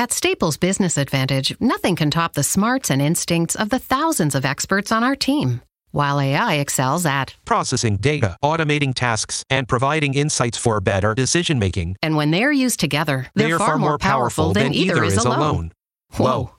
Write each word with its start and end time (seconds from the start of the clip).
At 0.00 0.14
Staples 0.14 0.56
Business 0.56 0.96
Advantage, 0.96 1.54
nothing 1.60 1.94
can 1.94 2.10
top 2.10 2.32
the 2.32 2.42
smarts 2.42 2.90
and 2.90 3.02
instincts 3.02 3.54
of 3.54 3.68
the 3.68 3.78
thousands 3.78 4.34
of 4.34 4.46
experts 4.46 4.90
on 4.90 5.04
our 5.04 5.14
team. 5.14 5.60
While 5.90 6.18
AI 6.18 6.54
excels 6.54 7.04
at 7.04 7.34
processing 7.44 7.98
data, 7.98 8.34
automating 8.42 8.94
tasks, 8.94 9.44
and 9.50 9.68
providing 9.68 10.14
insights 10.14 10.56
for 10.56 10.80
better 10.80 11.14
decision 11.14 11.58
making. 11.58 11.96
And 12.02 12.16
when 12.16 12.30
they're 12.30 12.50
used 12.50 12.80
together, 12.80 13.26
they're, 13.34 13.48
they 13.48 13.52
are 13.52 13.58
far, 13.58 13.76
more 13.76 13.98
powerful, 13.98 14.54
than, 14.54 14.72
than 14.72 14.74
either, 14.74 15.04
is 15.04 15.18
alone. 15.18 15.38
alone. 15.38 15.72
Whoa. 16.12 16.54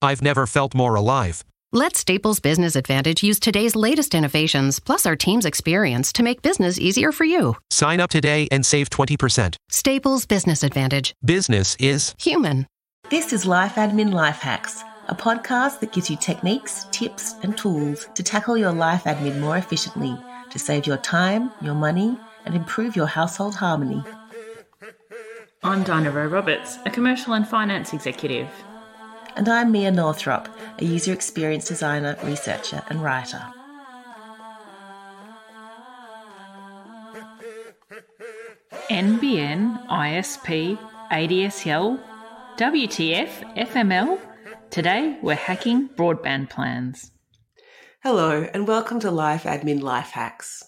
I've 0.00 0.22
never 0.22 0.46
felt 0.46 0.74
more 0.74 0.94
alive. 0.94 1.44
Let 1.72 1.96
Staples 1.98 2.40
Business 2.40 2.76
Advantage 2.76 3.22
use 3.22 3.38
today's 3.38 3.76
latest 3.76 4.14
innovations, 4.14 4.80
plus 4.80 5.04
our 5.04 5.16
team's 5.16 5.44
experience, 5.44 6.14
to 6.14 6.22
make 6.22 6.40
business 6.40 6.78
easier 6.78 7.12
for 7.12 7.24
you. 7.24 7.56
Sign 7.70 8.00
up 8.00 8.08
today 8.08 8.48
and 8.50 8.64
save 8.64 8.88
20%. 8.88 9.56
Staples 9.68 10.24
Business 10.24 10.62
Advantage. 10.62 11.12
Business 11.22 11.76
is 11.78 12.14
human. 12.18 12.66
This 13.08 13.32
is 13.32 13.46
Life 13.46 13.76
Admin 13.76 14.12
Life 14.12 14.40
Hacks, 14.40 14.82
a 15.06 15.14
podcast 15.14 15.78
that 15.78 15.92
gives 15.92 16.10
you 16.10 16.16
techniques, 16.16 16.88
tips, 16.90 17.36
and 17.44 17.56
tools 17.56 18.08
to 18.16 18.24
tackle 18.24 18.56
your 18.56 18.72
life 18.72 19.04
admin 19.04 19.38
more 19.38 19.56
efficiently 19.56 20.16
to 20.50 20.58
save 20.58 20.88
your 20.88 20.96
time, 20.96 21.52
your 21.60 21.76
money, 21.76 22.18
and 22.44 22.56
improve 22.56 22.96
your 22.96 23.06
household 23.06 23.54
harmony. 23.54 24.02
I'm 25.62 25.84
Dinah 25.84 26.10
Rowe 26.10 26.26
Roberts, 26.26 26.78
a 26.84 26.90
commercial 26.90 27.34
and 27.34 27.46
finance 27.46 27.92
executive. 27.92 28.48
And 29.36 29.48
I'm 29.48 29.70
Mia 29.70 29.92
Northrop, 29.92 30.48
a 30.80 30.84
user 30.84 31.12
experience 31.12 31.66
designer, 31.66 32.16
researcher, 32.24 32.82
and 32.88 33.04
writer. 33.04 33.40
NBN, 38.90 39.86
ISP, 39.86 40.76
ADSL, 41.12 42.00
WTF, 42.56 43.54
FML. 43.54 44.18
Today 44.70 45.18
we're 45.20 45.34
hacking 45.34 45.90
broadband 45.90 46.48
plans. 46.48 47.12
Hello, 48.02 48.48
and 48.54 48.66
welcome 48.66 48.98
to 49.00 49.10
Life 49.10 49.42
Admin 49.42 49.82
Life 49.82 50.08
Hacks. 50.12 50.64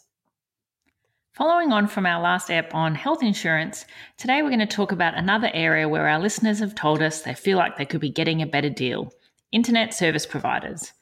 Following 1.32 1.72
on 1.72 1.86
from 1.86 2.04
our 2.04 2.20
last 2.20 2.50
app 2.50 2.74
on 2.74 2.94
health 2.94 3.22
insurance, 3.22 3.86
today 4.18 4.42
we're 4.42 4.50
going 4.50 4.58
to 4.58 4.66
talk 4.66 4.92
about 4.92 5.16
another 5.16 5.50
area 5.54 5.88
where 5.88 6.06
our 6.06 6.18
listeners 6.18 6.58
have 6.58 6.74
told 6.74 7.00
us 7.00 7.22
they 7.22 7.32
feel 7.32 7.56
like 7.56 7.78
they 7.78 7.86
could 7.86 8.02
be 8.02 8.10
getting 8.10 8.42
a 8.42 8.46
better 8.46 8.68
deal 8.68 9.10
internet 9.50 9.94
service 9.94 10.26
providers. 10.26 10.92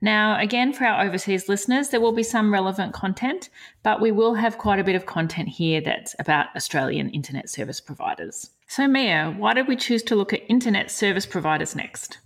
Now, 0.00 0.40
again, 0.40 0.72
for 0.72 0.84
our 0.84 1.06
overseas 1.06 1.48
listeners, 1.48 1.90
there 1.90 2.00
will 2.00 2.10
be 2.10 2.24
some 2.24 2.52
relevant 2.52 2.92
content, 2.92 3.50
but 3.84 4.00
we 4.00 4.10
will 4.10 4.34
have 4.34 4.58
quite 4.58 4.80
a 4.80 4.84
bit 4.84 4.96
of 4.96 5.06
content 5.06 5.48
here 5.48 5.80
that's 5.80 6.16
about 6.18 6.48
Australian 6.56 7.10
internet 7.10 7.48
service 7.48 7.80
providers. 7.80 8.50
So, 8.66 8.88
Mia, 8.88 9.34
why 9.36 9.54
did 9.54 9.68
we 9.68 9.76
choose 9.76 10.02
to 10.04 10.16
look 10.16 10.32
at 10.32 10.48
internet 10.48 10.90
service 10.90 11.26
providers 11.26 11.76
next? 11.76 12.18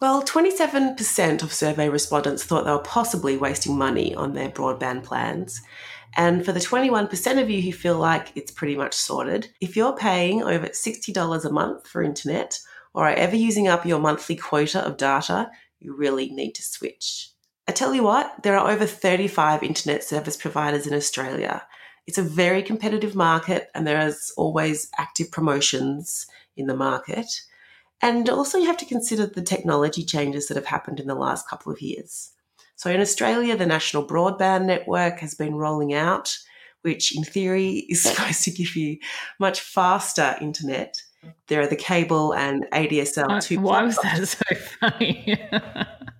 Well, 0.00 0.22
27% 0.22 1.42
of 1.42 1.52
survey 1.52 1.88
respondents 1.88 2.44
thought 2.44 2.64
they 2.64 2.72
were 2.72 2.78
possibly 2.78 3.36
wasting 3.36 3.78
money 3.78 4.14
on 4.14 4.34
their 4.34 4.50
broadband 4.50 5.04
plans. 5.04 5.62
And 6.16 6.44
for 6.44 6.52
the 6.52 6.60
21% 6.60 7.40
of 7.40 7.48
you 7.48 7.62
who 7.62 7.72
feel 7.72 7.96
like 7.96 8.32
it's 8.36 8.50
pretty 8.50 8.76
much 8.76 8.94
sorted, 8.94 9.48
if 9.60 9.76
you're 9.76 9.96
paying 9.96 10.42
over 10.42 10.66
$60 10.66 11.44
a 11.44 11.50
month 11.50 11.88
for 11.88 12.02
internet 12.02 12.58
or 12.92 13.08
are 13.08 13.14
ever 13.14 13.36
using 13.36 13.66
up 13.66 13.86
your 13.86 13.98
monthly 13.98 14.36
quota 14.36 14.80
of 14.80 14.96
data, 14.96 15.50
you 15.80 15.96
really 15.96 16.30
need 16.30 16.54
to 16.56 16.62
switch. 16.62 17.30
I 17.66 17.72
tell 17.72 17.94
you 17.94 18.02
what, 18.02 18.42
there 18.42 18.58
are 18.58 18.70
over 18.70 18.86
35 18.86 19.62
internet 19.62 20.04
service 20.04 20.36
providers 20.36 20.86
in 20.86 20.94
Australia. 20.94 21.62
It's 22.06 22.18
a 22.18 22.22
very 22.22 22.62
competitive 22.62 23.14
market 23.14 23.70
and 23.74 23.86
there 23.86 24.06
is 24.06 24.32
always 24.36 24.90
active 24.98 25.30
promotions 25.30 26.26
in 26.56 26.66
the 26.66 26.76
market. 26.76 27.26
And 28.02 28.28
also, 28.28 28.58
you 28.58 28.66
have 28.66 28.76
to 28.78 28.84
consider 28.84 29.26
the 29.26 29.42
technology 29.42 30.04
changes 30.04 30.48
that 30.48 30.56
have 30.56 30.66
happened 30.66 31.00
in 31.00 31.06
the 31.06 31.14
last 31.14 31.48
couple 31.48 31.72
of 31.72 31.80
years. 31.80 32.32
So 32.76 32.90
in 32.90 33.00
Australia, 33.00 33.56
the 33.56 33.66
National 33.66 34.06
Broadband 34.06 34.66
Network 34.66 35.20
has 35.20 35.34
been 35.34 35.54
rolling 35.54 35.94
out, 35.94 36.36
which 36.82 37.16
in 37.16 37.24
theory 37.24 37.70
is 37.88 38.02
supposed 38.02 38.42
to 38.44 38.50
give 38.50 38.76
you 38.76 38.98
much 39.38 39.60
faster 39.60 40.36
internet. 40.40 41.00
There 41.48 41.62
are 41.62 41.66
the 41.66 41.76
cable 41.76 42.34
and 42.34 42.66
ADSL 42.72 43.30
uh, 43.30 43.40
two. 43.40 43.60
Why 43.60 43.82
was 43.82 43.96
that 44.02 44.26
so 44.28 44.54
funny? 44.80 45.40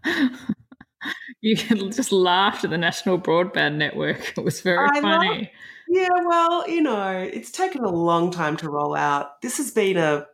you 1.42 1.56
can 1.56 1.90
just 1.92 2.10
laughed 2.10 2.64
at 2.64 2.70
the 2.70 2.78
National 2.78 3.18
Broadband 3.18 3.76
Network. 3.76 4.32
It 4.38 4.42
was 4.42 4.62
very 4.62 4.88
I 4.90 5.00
funny. 5.02 5.52
Yeah, 5.88 6.08
well, 6.26 6.68
you 6.68 6.82
know, 6.82 7.10
it's 7.10 7.50
taken 7.50 7.84
a 7.84 7.90
long 7.90 8.30
time 8.30 8.56
to 8.58 8.70
roll 8.70 8.94
out. 8.94 9.40
This 9.42 9.58
has 9.58 9.70
been 9.70 9.96
a 9.96 10.26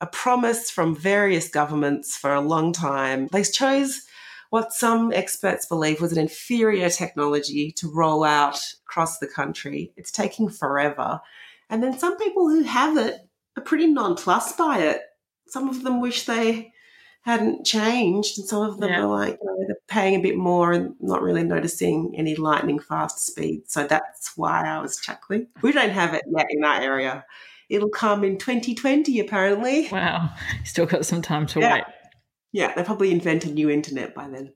a 0.00 0.06
promise 0.06 0.70
from 0.70 0.94
various 0.94 1.48
governments 1.48 2.14
for 2.14 2.34
a 2.34 2.40
long 2.40 2.74
time. 2.74 3.28
They 3.32 3.42
chose 3.42 4.02
what 4.50 4.72
some 4.72 5.12
experts 5.12 5.64
believe 5.64 6.00
was 6.00 6.12
an 6.12 6.18
inferior 6.18 6.90
technology 6.90 7.72
to 7.72 7.90
roll 7.90 8.22
out 8.22 8.60
across 8.86 9.18
the 9.18 9.26
country. 9.26 9.94
It's 9.96 10.12
taking 10.12 10.50
forever. 10.50 11.22
And 11.70 11.82
then 11.82 11.98
some 11.98 12.18
people 12.18 12.50
who 12.50 12.64
have 12.64 12.98
it 12.98 13.16
are 13.56 13.62
pretty 13.62 13.86
nonplussed 13.86 14.58
by 14.58 14.80
it. 14.80 15.00
Some 15.48 15.70
of 15.70 15.82
them 15.82 16.02
wish 16.02 16.26
they 16.26 16.73
hadn't 17.24 17.64
changed, 17.64 18.38
and 18.38 18.46
some 18.46 18.62
of 18.62 18.78
them 18.78 18.90
yeah. 18.90 19.00
are 19.00 19.06
like, 19.06 19.38
you 19.40 19.46
know, 19.46 19.64
they're 19.66 19.76
paying 19.88 20.14
a 20.14 20.22
bit 20.22 20.36
more 20.36 20.72
and 20.72 20.94
not 21.00 21.22
really 21.22 21.42
noticing 21.42 22.14
any 22.16 22.36
lightning 22.36 22.78
fast 22.78 23.18
speed. 23.26 23.62
So 23.66 23.86
that's 23.86 24.36
why 24.36 24.68
I 24.68 24.80
was 24.80 24.98
chuckling. 24.98 25.48
We 25.62 25.72
don't 25.72 25.90
have 25.90 26.12
it 26.12 26.22
yet 26.36 26.46
in 26.50 26.62
our 26.64 26.80
area. 26.80 27.24
It'll 27.70 27.88
come 27.88 28.24
in 28.24 28.36
2020, 28.36 29.20
apparently. 29.20 29.88
Wow. 29.90 30.34
Still 30.64 30.84
got 30.84 31.06
some 31.06 31.22
time 31.22 31.46
to 31.48 31.60
yeah. 31.60 31.74
wait. 31.74 31.84
Yeah, 32.52 32.74
they 32.74 32.84
probably 32.84 33.10
invent 33.10 33.46
a 33.46 33.50
new 33.50 33.70
internet 33.70 34.14
by 34.14 34.28
then. 34.28 34.52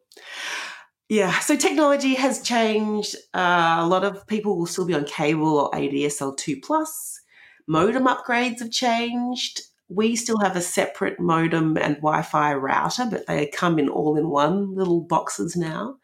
Yeah, 1.08 1.38
so 1.38 1.56
technology 1.56 2.16
has 2.16 2.42
changed. 2.42 3.16
Uh, 3.32 3.78
a 3.78 3.86
lot 3.86 4.04
of 4.04 4.26
people 4.26 4.58
will 4.58 4.66
still 4.66 4.84
be 4.84 4.94
on 4.94 5.06
cable 5.06 5.58
or 5.58 5.70
ADSL2 5.70 6.62
plus. 6.62 7.18
Modem 7.66 8.06
upgrades 8.06 8.58
have 8.58 8.70
changed. 8.70 9.62
We 9.88 10.16
still 10.16 10.38
have 10.38 10.56
a 10.56 10.60
separate 10.60 11.18
modem 11.18 11.76
and 11.78 11.96
Wi-Fi 11.96 12.54
router, 12.54 13.06
but 13.10 13.26
they 13.26 13.46
come 13.46 13.78
in 13.78 13.88
all 13.88 14.16
in 14.16 14.28
one 14.28 14.74
little 14.74 15.00
boxes 15.00 15.56
now. 15.56 15.96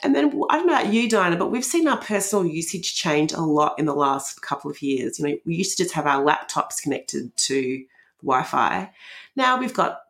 And 0.00 0.14
then 0.14 0.26
I 0.48 0.56
don't 0.56 0.66
know 0.66 0.74
about 0.74 0.92
you, 0.92 1.08
Dinah, 1.08 1.36
but 1.36 1.50
we've 1.50 1.64
seen 1.64 1.88
our 1.88 1.96
personal 1.96 2.46
usage 2.46 2.94
change 2.94 3.32
a 3.32 3.40
lot 3.40 3.78
in 3.78 3.86
the 3.86 3.94
last 3.94 4.42
couple 4.42 4.70
of 4.70 4.80
years. 4.80 5.18
You 5.18 5.26
know, 5.26 5.36
we 5.44 5.56
used 5.56 5.76
to 5.76 5.82
just 5.82 5.94
have 5.94 6.06
our 6.06 6.24
laptops 6.24 6.80
connected 6.80 7.36
to 7.36 7.84
Wi-Fi. 8.22 8.92
Now 9.34 9.58
we've 9.58 9.74
got 9.74 10.00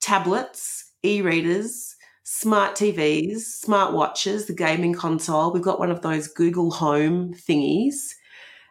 tablets, 0.00 0.92
e 1.02 1.20
readers, 1.20 1.96
smart 2.22 2.76
TVs, 2.76 3.40
smart 3.40 3.92
watches, 3.92 4.46
the 4.46 4.54
gaming 4.54 4.94
console. 4.94 5.52
We've 5.52 5.62
got 5.62 5.80
one 5.80 5.90
of 5.90 6.02
those 6.02 6.28
Google 6.28 6.70
Home 6.70 7.34
thingies. 7.34 8.14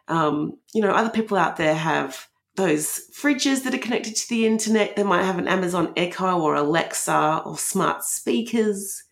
Um, 0.08 0.58
you 0.72 0.80
know, 0.80 0.90
other 0.90 1.10
people 1.10 1.36
out 1.36 1.56
there 1.56 1.74
have 1.74 2.26
those 2.56 3.10
fridges 3.12 3.64
that 3.64 3.74
are 3.74 3.78
connected 3.78 4.14
to 4.16 4.28
the 4.28 4.46
internet. 4.46 4.96
They 4.96 5.02
might 5.02 5.24
have 5.24 5.38
an 5.38 5.48
Amazon 5.48 5.92
Echo 5.96 6.38
or 6.40 6.54
Alexa 6.54 7.42
or 7.44 7.58
smart 7.58 8.04
speakers. 8.04 9.02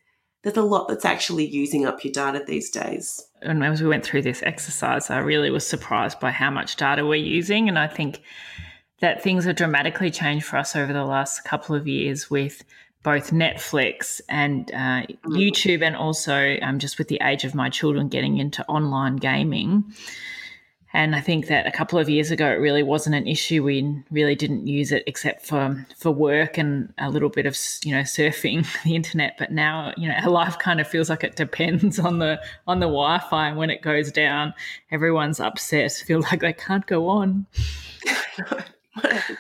There's 0.43 0.57
a 0.57 0.63
lot 0.63 0.89
that's 0.89 1.05
actually 1.05 1.47
using 1.47 1.87
up 1.87 2.05
your 2.05 2.13
data 2.13 2.43
these 2.47 2.71
days. 2.71 3.25
And 3.43 3.65
as 3.65 3.81
we 3.81 3.89
went 3.89 4.05
through 4.05 4.23
this 4.23 4.43
exercise, 4.43 5.11
I 5.11 5.19
really 5.19 5.51
was 5.51 5.67
surprised 5.67 6.21
by 6.21 6.31
how 6.31 6.51
much 6.51 6.77
data 6.77 7.05
we're 7.05 7.15
using. 7.17 7.69
And 7.69 7.79
I 7.79 7.89
think 7.89 8.23
that 9.01 9.23
things 9.23 9.45
have 9.45 9.57
dramatically 9.57 10.11
changed 10.11 10.47
for 10.47 10.57
us 10.57 10.77
over 10.77 10.93
the 10.93 11.05
last 11.05 11.45
couple 11.45 11.75
of 11.75 11.89
years 11.89 12.31
with 12.31 12.65
both 13.03 13.33
Netflix 13.33 14.21
and 14.29 14.71
uh, 14.73 15.03
mm-hmm. 15.03 15.33
YouTube, 15.33 15.83
and 15.83 15.97
also 15.97 16.57
um, 16.63 16.79
just 16.79 16.99
with 16.99 17.09
the 17.09 17.21
age 17.23 17.45
of 17.45 17.55
my 17.55 17.69
children 17.69 18.09
getting 18.09 18.39
into 18.39 18.65
online 18.67 19.17
gaming. 19.17 19.93
And 20.95 21.17
I 21.17 21.21
think 21.21 21.47
that 21.47 21.67
a 21.67 21.71
couple 21.71 21.99
of 21.99 22.09
years 22.09 22.31
ago, 22.31 22.47
it 22.47 22.57
really 22.57 22.83
wasn't 22.83 23.17
an 23.17 23.27
issue. 23.27 23.63
We 23.63 24.03
really 24.11 24.35
didn't 24.35 24.67
use 24.67 24.93
it 24.93 25.03
except 25.07 25.47
for 25.47 25.87
for 25.97 26.11
work 26.11 26.59
and 26.59 26.93
a 26.99 27.09
little 27.09 27.31
bit 27.31 27.47
of 27.47 27.57
you 27.83 27.93
know 27.93 28.03
surfing 28.03 28.67
the 28.85 28.95
internet. 28.95 29.37
But 29.39 29.53
now, 29.53 29.95
you 29.97 30.09
know, 30.09 30.15
our 30.15 30.31
life 30.31 30.59
kind 30.59 30.81
of 30.81 30.89
feels 30.89 31.09
like 31.09 31.25
it 31.25 31.37
depends 31.37 31.99
on 31.99 32.19
the 32.19 32.41
on 32.67 32.81
the 32.81 32.87
Wi-Fi. 32.87 33.49
And 33.49 33.57
when 33.57 33.71
it 33.71 33.83
goes 33.83 34.13
down, 34.13 34.53
everyone's 34.91 35.41
upset, 35.41 35.93
feel 36.07 36.21
like 36.21 36.41
they 36.41 36.53
can't 36.53 36.87
go 36.87 37.09
on. 37.09 37.47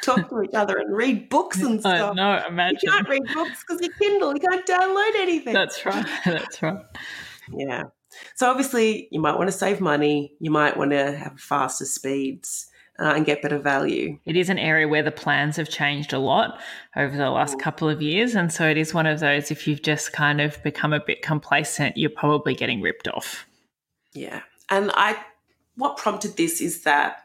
talk 0.03 0.31
to 0.31 0.43
each 0.43 0.55
other 0.55 0.79
and 0.79 0.97
read 0.97 1.29
books 1.29 1.61
and 1.61 1.81
stuff. 1.81 2.17
no, 2.17 2.43
imagine. 2.49 2.79
You 2.83 2.91
can't 2.91 3.09
read 3.09 3.23
books 3.35 3.63
because 3.67 3.83
your 3.83 3.93
Kindle, 3.95 4.33
you 4.33 4.41
can't 4.41 4.67
download 4.67 5.21
anything. 5.21 5.53
That's 5.53 5.85
right. 5.85 6.07
That's 6.25 6.63
right. 6.63 6.83
Yeah. 7.53 7.85
So 8.35 8.51
obviously, 8.51 9.09
you 9.11 9.21
might 9.21 9.37
want 9.37 9.49
to 9.49 9.57
save 9.57 9.81
money. 9.81 10.35
You 10.41 10.51
might 10.51 10.77
want 10.77 10.91
to 10.93 11.17
have 11.17 11.41
faster 11.41 11.85
speeds. 11.85 12.69
Uh, 12.99 13.15
and 13.17 13.25
get 13.25 13.41
better 13.41 13.59
value. 13.59 14.19
It 14.27 14.37
is 14.37 14.51
an 14.51 14.59
area 14.59 14.87
where 14.87 15.03
the 15.03 15.11
plans 15.11 15.57
have 15.57 15.71
changed 15.71 16.13
a 16.13 16.19
lot 16.19 16.61
over 16.95 17.17
the 17.17 17.31
last 17.31 17.57
mm. 17.57 17.61
couple 17.61 17.89
of 17.89 18.03
years. 18.03 18.35
And 18.35 18.53
so 18.53 18.69
it 18.69 18.77
is 18.77 18.93
one 18.93 19.07
of 19.07 19.19
those, 19.19 19.51
if 19.51 19.67
you've 19.67 19.83
just 19.83 20.13
kind 20.13 20.43
of 20.43 20.63
become 20.63 20.93
a 20.93 21.01
bit 21.01 21.23
complacent, 21.23 21.97
you're 21.97 22.11
probably 22.11 22.55
getting 22.55 22.83
ripped 22.83 23.09
off. 23.09 23.47
Yeah. 24.13 24.43
And 24.69 24.91
I, 24.93 25.17
what 25.77 25.97
prompted 25.97 26.37
this 26.37 26.61
is 26.61 26.83
that 26.83 27.17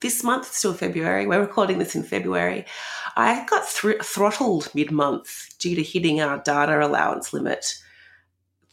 this 0.00 0.24
month, 0.24 0.52
still 0.52 0.74
February, 0.74 1.26
we're 1.26 1.40
recording 1.40 1.78
this 1.78 1.94
in 1.94 2.02
February, 2.02 2.64
I 3.14 3.44
got 3.44 3.68
thr- 3.68 4.02
throttled 4.02 4.74
mid 4.74 4.90
month 4.90 5.50
due 5.58 5.76
to 5.76 5.82
hitting 5.82 6.20
our 6.20 6.38
data 6.38 6.84
allowance 6.84 7.32
limit. 7.32 7.74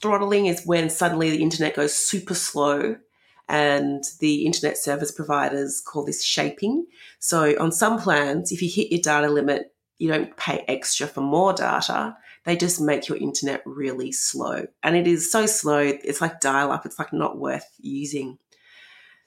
Throttling 0.01 0.45
is 0.45 0.65
when 0.65 0.89
suddenly 0.89 1.29
the 1.29 1.43
internet 1.43 1.75
goes 1.75 1.93
super 1.93 2.33
slow 2.33 2.97
and 3.49 4.03
the 4.19 4.45
internet 4.45 4.77
service 4.77 5.11
providers 5.11 5.81
call 5.81 6.05
this 6.05 6.23
shaping. 6.23 6.85
So 7.19 7.55
on 7.59 7.71
some 7.71 7.99
plans, 7.99 8.51
if 8.51 8.61
you 8.61 8.69
hit 8.69 8.91
your 8.91 9.01
data 9.01 9.27
limit, 9.27 9.73
you 9.97 10.07
don't 10.07 10.37
pay 10.37 10.63
extra 10.67 11.07
for 11.07 11.21
more 11.21 11.51
data. 11.51 12.15
They 12.45 12.55
just 12.55 12.79
make 12.79 13.09
your 13.09 13.17
internet 13.17 13.61
really 13.65 14.11
slow. 14.11 14.67
And 14.83 14.95
it 14.95 15.07
is 15.07 15.31
so 15.31 15.45
slow, 15.45 15.79
it's 15.79 16.21
like 16.21 16.39
dial 16.39 16.71
up, 16.71 16.85
it's 16.85 16.99
like 16.99 17.11
not 17.11 17.37
worth 17.37 17.69
using. 17.79 18.37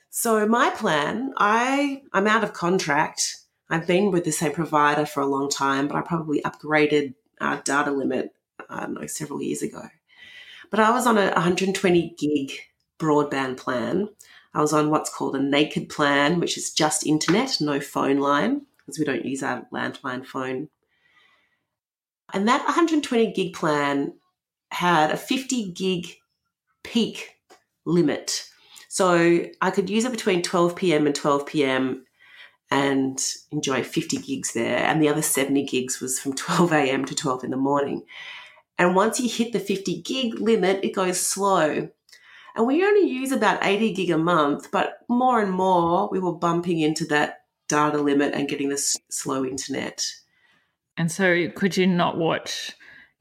So 0.09 0.47
my 0.47 0.71
plan, 0.71 1.35
I 1.37 2.03
I'm 2.13 2.27
out 2.27 2.45
of 2.45 2.53
contract. 2.53 3.37
I've 3.69 3.87
been 3.87 4.11
with 4.11 4.25
the 4.25 4.33
same 4.33 4.53
provider 4.53 5.07
for 5.07 5.21
a 5.21 5.27
long 5.27 5.49
time, 5.49 5.89
but 5.89 5.97
I 5.97 6.03
probably 6.03 6.43
upgraded 6.43 7.15
our 7.41 7.61
data 7.63 7.91
limit, 7.91 8.35
I 8.69 8.81
don't 8.81 8.95
know, 8.95 9.07
several 9.07 9.43
years 9.43 9.63
ago. 9.63 9.89
But 10.73 10.81
I 10.81 10.91
was 10.91 11.07
on 11.07 11.19
a 11.19 11.27
120 11.27 12.15
gig 12.19 12.53
broadband 12.99 13.59
plan. 13.59 14.09
I 14.55 14.63
was 14.63 14.73
on 14.73 14.89
what's 14.89 15.15
called 15.15 15.37
a 15.37 15.43
naked 15.43 15.91
plan, 15.91 16.41
which 16.41 16.57
is 16.57 16.73
just 16.73 17.07
internet, 17.07 17.59
no 17.61 17.79
phone 17.79 18.19
line, 18.19 18.63
because 18.79 18.99
we 18.99 19.05
don't 19.05 19.27
use 19.27 19.43
our 19.43 19.67
landline 19.71 20.25
phone. 20.27 20.71
And 22.33 22.49
that 22.49 22.65
120 22.65 23.33
gig 23.33 23.53
plan 23.53 24.15
had 24.71 25.11
a 25.11 25.17
50 25.19 25.73
gig 25.73 26.07
peak 26.83 27.37
limit. 27.85 28.49
So 28.89 29.45
I 29.61 29.71
could 29.71 29.91
use 29.91 30.07
it 30.07 30.11
between 30.11 30.41
12 30.41 30.75
p.m. 30.75 31.05
and 31.05 31.15
12 31.15 31.47
p.m. 31.47 32.07
and 32.71 33.23
enjoy 33.51 33.83
50 33.83 34.17
gigs 34.17 34.55
there. 34.55 34.79
And 34.79 35.03
the 35.03 35.11
other 35.11 35.21
70 35.21 35.67
gigs 35.67 36.01
was 36.01 36.19
from 36.19 36.33
12 36.35 36.73
a.m. 36.73 37.05
to 37.05 37.15
12 37.15 37.45
in 37.45 37.51
the 37.51 37.59
morning. 37.59 38.05
And 38.79 38.95
once 38.95 39.21
you 39.21 39.29
hit 39.29 39.53
the 39.53 39.61
50 39.61 40.03
gig 40.03 40.41
limit, 40.41 40.85
it 40.85 40.95
goes 40.95 41.21
slow. 41.21 41.89
And 42.55 42.67
we 42.67 42.85
only 42.85 43.09
use 43.09 43.33
about 43.33 43.65
80 43.65 43.95
gig 43.95 44.11
a 44.11 44.19
month, 44.19 44.71
but 44.71 44.99
more 45.09 45.41
and 45.41 45.53
more 45.53 46.09
we 46.11 46.19
were 46.19 46.35
bumping 46.35 46.81
into 46.81 47.05
that 47.07 47.45
data 47.69 47.99
limit 47.99 48.35
and 48.35 48.49
getting 48.49 48.69
this 48.69 48.99
slow 49.11 49.45
internet. 49.45 50.07
And 50.97 51.11
so, 51.11 51.49
could 51.51 51.77
you 51.77 51.87
not 51.87 52.19
watch 52.19 52.73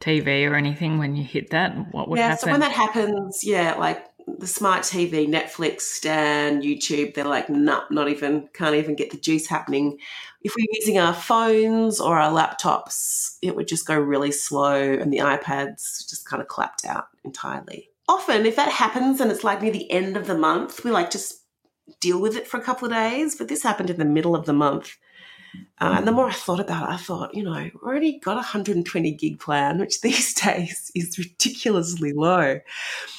TV 0.01 0.49
or 0.49 0.55
anything 0.55 0.97
when 0.97 1.15
you 1.15 1.23
hit 1.23 1.51
that? 1.51 1.93
What 1.93 2.09
would 2.09 2.19
yeah, 2.19 2.29
happen? 2.29 2.45
so 2.45 2.51
when 2.51 2.59
that 2.59 2.71
happens, 2.71 3.43
yeah, 3.43 3.75
like 3.75 4.05
the 4.39 4.47
smart 4.47 4.83
TV, 4.83 5.27
Netflix, 5.27 5.81
Stan, 5.81 6.61
YouTube, 6.61 7.13
they're 7.13 7.25
like, 7.25 7.49
nah, 7.49 7.83
not 7.89 8.09
even, 8.09 8.49
can't 8.53 8.75
even 8.75 8.95
get 8.95 9.11
the 9.11 9.17
juice 9.17 9.47
happening. 9.47 9.97
If 10.43 10.55
we're 10.55 10.67
using 10.71 10.97
our 10.97 11.13
phones 11.13 11.99
or 11.99 12.17
our 12.17 12.31
laptops, 12.31 13.37
it 13.41 13.55
would 13.55 13.67
just 13.67 13.85
go 13.85 13.97
really 13.97 14.31
slow 14.31 14.75
and 14.75 15.11
the 15.11 15.19
iPads 15.19 16.09
just 16.09 16.27
kind 16.27 16.41
of 16.41 16.47
clapped 16.47 16.85
out 16.85 17.07
entirely. 17.23 17.89
Often, 18.07 18.45
if 18.45 18.55
that 18.55 18.71
happens 18.71 19.21
and 19.21 19.31
it's 19.31 19.43
like 19.43 19.61
near 19.61 19.71
the 19.71 19.89
end 19.91 20.17
of 20.17 20.27
the 20.27 20.37
month, 20.37 20.83
we 20.83 20.91
like 20.91 21.11
just 21.11 21.43
deal 21.99 22.19
with 22.19 22.35
it 22.35 22.47
for 22.47 22.57
a 22.57 22.63
couple 22.63 22.87
of 22.87 22.93
days. 22.93 23.35
But 23.35 23.47
this 23.47 23.63
happened 23.63 23.89
in 23.89 23.97
the 23.97 24.05
middle 24.05 24.35
of 24.35 24.45
the 24.45 24.53
month. 24.53 24.97
Uh, 25.79 25.95
and 25.97 26.07
the 26.07 26.11
more 26.11 26.27
I 26.27 26.33
thought 26.33 26.59
about 26.59 26.89
it, 26.89 26.93
I 26.93 26.97
thought, 26.97 27.33
you 27.35 27.43
know, 27.43 27.53
we 27.53 27.71
already 27.83 28.19
got 28.19 28.33
a 28.33 28.35
120 28.37 29.11
gig 29.13 29.39
plan, 29.39 29.79
which 29.79 30.01
these 30.01 30.33
days 30.33 30.91
is 30.95 31.17
ridiculously 31.17 32.13
low. 32.13 32.59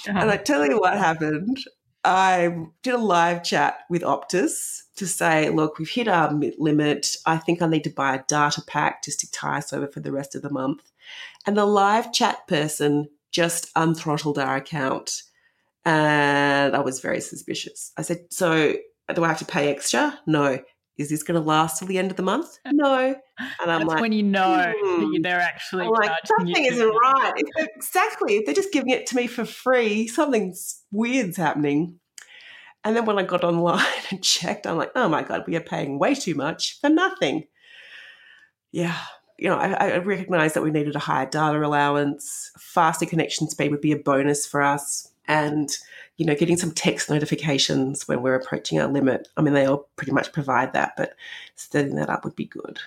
Uh-huh. 0.09 0.19
And 0.19 0.31
I 0.31 0.37
tell 0.37 0.67
you 0.67 0.81
what 0.81 0.97
happened. 0.97 1.59
I 2.05 2.67
did 2.83 2.95
a 2.95 2.99
live 2.99 3.45
chat 3.45 3.81
with 3.89 4.03
Optus 4.03 4.83
to 4.97 5.07
say, 5.07 5.51
look, 5.51 5.79
we've 5.79 5.89
hit 5.89 6.09
our 6.09 6.33
limit. 6.59 7.17
I 7.27 7.37
think 7.37 7.63
I 7.63 7.69
need 7.69 7.85
to 7.85 7.91
buy 7.91 8.17
a 8.17 8.25
data 8.27 8.63
pack 8.67 9.05
just 9.05 9.21
to 9.21 9.31
tie 9.31 9.59
us 9.59 9.73
over 9.73 9.87
for 9.87 10.01
the 10.01 10.11
rest 10.11 10.35
of 10.35 10.43
the 10.43 10.51
month. 10.51 10.91
And 11.47 11.57
the 11.57 11.67
live 11.67 12.13
chat 12.13 12.47
person 12.49 13.09
just 13.31 13.73
unthrottled 13.75 14.39
our 14.39 14.57
account. 14.57 15.23
And 15.85 16.75
I 16.75 16.81
was 16.81 17.01
very 17.01 17.21
suspicious. 17.21 17.93
I 17.97 18.03
said, 18.03 18.27
so 18.31 18.75
do 19.15 19.25
I 19.25 19.29
have 19.29 19.39
to 19.39 19.45
pay 19.45 19.71
extra? 19.71 20.19
No 20.27 20.59
is 20.99 21.09
this 21.09 21.23
going 21.23 21.41
to 21.41 21.47
last 21.47 21.79
till 21.79 21.89
the 21.89 21.99
end 21.99 22.11
of 22.11 22.17
the 22.17 22.23
month? 22.23 22.59
No. 22.67 23.15
And 23.39 23.71
I'm 23.71 23.81
That's 23.81 23.85
like, 23.85 24.01
when 24.01 24.13
you 24.13 24.23
know 24.23 24.73
hmm. 24.77 25.23
they're 25.23 25.41
actually 25.41 25.89
like, 25.89 26.11
something 26.27 26.65
isn't 26.65 26.89
right. 26.89 27.33
If 27.37 27.69
exactly. 27.77 28.37
If 28.37 28.47
they're 28.47 28.55
just 28.55 28.73
giving 28.73 28.91
it 28.91 29.07
to 29.07 29.17
me 29.17 29.27
for 29.27 29.45
free, 29.45 30.07
something 30.07 30.55
weird's 30.91 31.37
happening. 31.37 31.99
And 32.85 32.97
then 32.97 33.07
when 33.07 33.19
I 33.19 33.23
got 33.23 33.45
online 33.45 33.85
and 34.11 34.23
checked, 34.23 34.67
I'm 34.67 34.77
like, 34.77 34.93
oh 34.95 35.09
my 35.09 35.23
God, 35.23 35.45
we 35.47 35.57
are 35.57 35.61
paying 35.61 35.99
way 35.99 36.15
too 36.15 36.35
much 36.35 36.81
for 36.81 36.91
nothing. 36.91 37.45
Yeah. 38.71 38.99
You 39.39 39.49
know, 39.49 39.57
I, 39.57 39.73
I 39.73 39.99
recognize 39.99 40.55
that 40.55 40.63
we 40.63 40.71
needed 40.71 40.95
a 40.95 41.01
higher 41.01 41.27
data 41.27 41.65
allowance. 41.65 42.51
Faster 42.59 43.07
connection 43.07 43.49
speed 43.49 43.71
would 43.71 43.81
be 43.81 43.93
a 43.93 43.97
bonus 43.97 44.47
for 44.47 44.63
us. 44.63 45.09
And 45.27 45.71
you 46.17 46.27
know, 46.27 46.35
getting 46.35 46.57
some 46.57 46.73
text 46.73 47.11
notifications 47.11 48.07
when 48.07 48.23
we're 48.23 48.35
approaching 48.35 48.81
our 48.81 48.89
limit. 48.89 49.29
I 49.37 49.43
mean, 49.43 49.55
they 49.55 49.67
all 49.67 49.89
pretty 49.97 50.13
much 50.13 50.33
provide 50.33 50.73
that, 50.75 50.93
but 50.97 51.15
setting 51.55 51.97
that 51.97 52.11
up 52.11 52.25
would 52.25 52.37
be 52.37 52.45
good. 52.45 52.79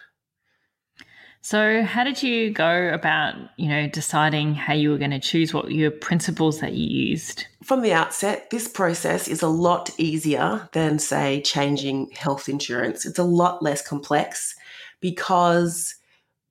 So, 1.42 1.83
how 1.83 2.04
did 2.04 2.24
you 2.24 2.50
go 2.50 2.92
about, 2.92 3.36
you 3.57 3.68
know, 3.68 3.88
deciding 3.88 4.56
how 4.56 4.74
you 4.74 4.89
were 4.89 4.98
going 4.98 5.12
to 5.12 5.19
choose 5.19 5.54
what 5.54 5.72
your 5.72 5.92
principles 5.92 6.60
that 6.60 6.74
you 6.74 6.88
used? 6.88 7.45
From 7.63 7.83
the 7.83 7.94
outset, 7.94 8.50
this 8.50 8.68
process 8.68 9.27
is 9.27 9.44
a 9.44 9.48
lot 9.48 9.92
easier 10.00 10.68
than, 10.74 10.98
say, 10.98 11.42
changing 11.42 12.10
health 12.16 12.50
insurance. 12.50 13.06
It's 13.06 13.19
a 13.19 13.24
lot 13.24 13.62
less 13.62 13.88
complex 13.88 14.56
because 15.01 15.94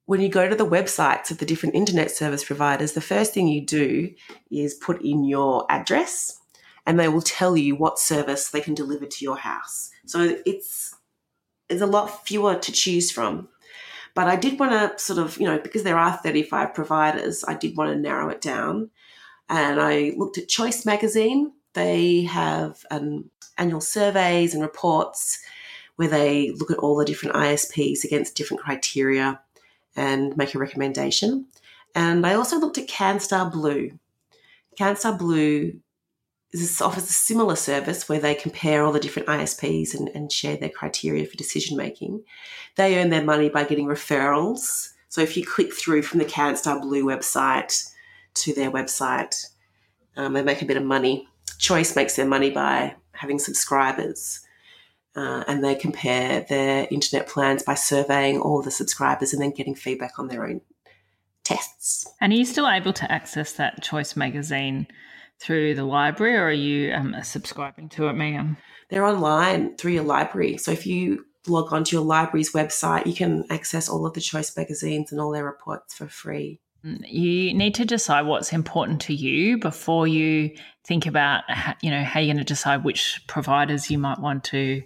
when 0.05 0.21
you 0.21 0.29
go 0.29 0.47
to 0.47 0.55
the 0.55 0.65
websites 0.65 1.29
of 1.29 1.39
the 1.39 1.45
different 1.45 1.75
internet 1.75 2.09
service 2.09 2.45
providers, 2.45 2.93
the 2.93 3.01
first 3.01 3.33
thing 3.33 3.49
you 3.49 3.65
do 3.65 4.13
is 4.49 4.75
put 4.75 5.01
in 5.01 5.25
your 5.25 5.65
address 5.69 6.39
and 6.85 6.99
they 6.99 7.07
will 7.07 7.21
tell 7.21 7.57
you 7.57 7.75
what 7.75 7.99
service 7.99 8.49
they 8.49 8.61
can 8.61 8.73
deliver 8.73 9.05
to 9.05 9.23
your 9.25 9.37
house. 9.37 9.91
So 10.05 10.37
it's 10.45 10.95
there's 11.67 11.81
a 11.81 11.87
lot 11.87 12.25
fewer 12.25 12.55
to 12.55 12.71
choose 12.71 13.11
from. 13.11 13.49
But 14.13 14.27
I 14.27 14.35
did 14.35 14.59
want 14.59 14.71
to 14.71 15.03
sort 15.03 15.19
of, 15.19 15.37
you 15.39 15.45
know, 15.45 15.59
because 15.59 15.83
there 15.83 15.97
are 15.97 16.15
35 16.17 16.73
providers, 16.73 17.43
I 17.45 17.55
did 17.55 17.75
want 17.75 17.91
to 17.91 17.99
narrow 17.99 18.29
it 18.29 18.39
down. 18.39 18.91
And 19.49 19.81
I 19.81 20.13
looked 20.15 20.37
at 20.37 20.47
Choice 20.47 20.85
Magazine. 20.85 21.51
They 21.73 22.23
have 22.23 22.85
um, 22.91 23.29
annual 23.57 23.81
surveys 23.81 24.53
and 24.53 24.63
reports 24.63 25.39
where 25.97 26.07
they 26.07 26.51
look 26.51 26.71
at 26.71 26.77
all 26.77 26.95
the 26.95 27.05
different 27.05 27.35
ISPs 27.35 28.03
against 28.03 28.35
different 28.35 28.63
criteria 28.63 29.41
and 29.95 30.35
make 30.37 30.55
a 30.55 30.59
recommendation. 30.59 31.47
And 31.93 32.25
I 32.25 32.35
also 32.35 32.57
looked 32.57 32.77
at 32.77 32.87
CanStar 32.87 33.51
Blue. 33.51 33.91
CanStar 34.79 35.17
Blue 35.17 35.79
this 36.51 36.81
offers 36.81 37.03
a 37.03 37.13
similar 37.13 37.55
service 37.55 38.07
where 38.07 38.19
they 38.19 38.35
compare 38.35 38.83
all 38.83 38.91
the 38.91 38.99
different 38.99 39.27
ISPs 39.27 39.93
and, 39.93 40.09
and 40.09 40.31
share 40.31 40.57
their 40.57 40.69
criteria 40.69 41.25
for 41.25 41.35
decision 41.35 41.75
making. 41.75 42.23
They 42.75 42.99
earn 42.99 43.09
their 43.09 43.23
money 43.23 43.49
by 43.49 43.65
getting 43.65 43.87
referrals. 43.87 44.93
So 45.09 45.21
if 45.21 45.35
you 45.35 45.45
click 45.45 45.73
through 45.73 46.03
from 46.03 46.19
the 46.19 46.25
CanStar 46.25 46.81
Blue 46.81 47.03
website 47.03 47.91
to 48.35 48.53
their 48.53 48.71
website, 48.71 49.35
um, 50.17 50.33
they 50.33 50.43
make 50.43 50.61
a 50.61 50.65
bit 50.65 50.77
of 50.77 50.83
money. 50.83 51.27
Choice 51.57 51.95
makes 51.95 52.15
their 52.15 52.25
money 52.25 52.51
by 52.51 52.95
having 53.11 53.39
subscribers. 53.39 54.41
Uh, 55.15 55.45
and 55.47 55.63
they 55.63 55.75
compare 55.75 56.45
their 56.49 56.87
internet 56.91 57.27
plans 57.27 57.63
by 57.63 57.73
surveying 57.73 58.39
all 58.39 58.61
the 58.61 58.71
subscribers 58.71 59.31
and 59.31 59.41
then 59.41 59.51
getting 59.51 59.73
feedback 59.73 60.19
on 60.19 60.27
their 60.27 60.45
own 60.45 60.59
tests. 61.43 62.05
And 62.19 62.33
are 62.33 62.35
you 62.35 62.43
still 62.43 62.67
able 62.67 62.91
to 62.91 63.09
access 63.09 63.53
that 63.53 63.81
Choice 63.81 64.17
magazine 64.17 64.87
through 65.39 65.75
the 65.75 65.83
library, 65.83 66.35
or 66.35 66.45
are 66.45 66.51
you 66.51 66.93
um, 66.93 67.15
subscribing 67.23 67.89
to 67.89 68.07
it, 68.07 68.13
Megan? 68.13 68.57
They're 68.89 69.05
online 69.05 69.75
through 69.77 69.93
your 69.93 70.03
library. 70.03 70.57
So 70.57 70.71
if 70.71 70.85
you 70.85 71.25
log 71.47 71.73
onto 71.73 71.95
your 71.95 72.05
library's 72.05 72.53
website, 72.53 73.05
you 73.05 73.13
can 73.13 73.45
access 73.49 73.89
all 73.89 74.05
of 74.05 74.13
the 74.13 74.21
choice 74.21 74.55
magazines 74.55 75.11
and 75.11 75.21
all 75.21 75.31
their 75.31 75.45
reports 75.45 75.93
for 75.93 76.07
free. 76.07 76.59
Mm, 76.85 77.03
you 77.07 77.53
need 77.53 77.75
to 77.75 77.85
decide 77.85 78.25
what's 78.25 78.53
important 78.53 79.01
to 79.01 79.13
you 79.13 79.57
before 79.57 80.07
you 80.07 80.55
think 80.85 81.05
about, 81.05 81.43
you 81.81 81.89
know, 81.89 82.03
how 82.03 82.19
you're 82.19 82.33
going 82.33 82.37
to 82.37 82.43
decide 82.43 82.83
which 82.83 83.21
providers 83.27 83.89
you 83.89 83.97
might 83.97 84.19
want 84.19 84.43
to 84.45 84.83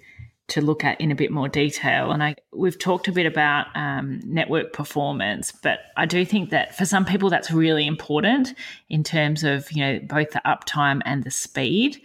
to 0.50 0.62
look 0.62 0.84
at 0.84 1.00
in 1.00 1.12
a 1.12 1.15
bit 1.15 1.32
more 1.32 1.48
detail. 1.48 2.12
And 2.12 2.24
I 2.24 2.36
we've 2.53 2.77
talked 2.77 3.08
a 3.08 3.12
bit 3.12 3.25
about 3.25 3.68
um, 3.75 4.22
network 4.24 4.74
performance, 4.74 5.51
but 5.51 5.79
I 5.98 6.06
do 6.06 6.25
think 6.25 6.50
that 6.50 6.75
for 6.75 6.86
some 6.86 7.06
people 7.06 7.29
that's 7.29 7.51
really 7.51 7.86
important 7.88 8.53
in 8.89 9.03
terms 9.03 9.44
of 9.44 9.72
you 9.72 9.82
know 9.82 10.00
both 10.03 10.32
the 10.32 10.41
uptime 10.46 11.01
and 11.06 11.24
the 11.24 11.32
speed. 11.32 12.01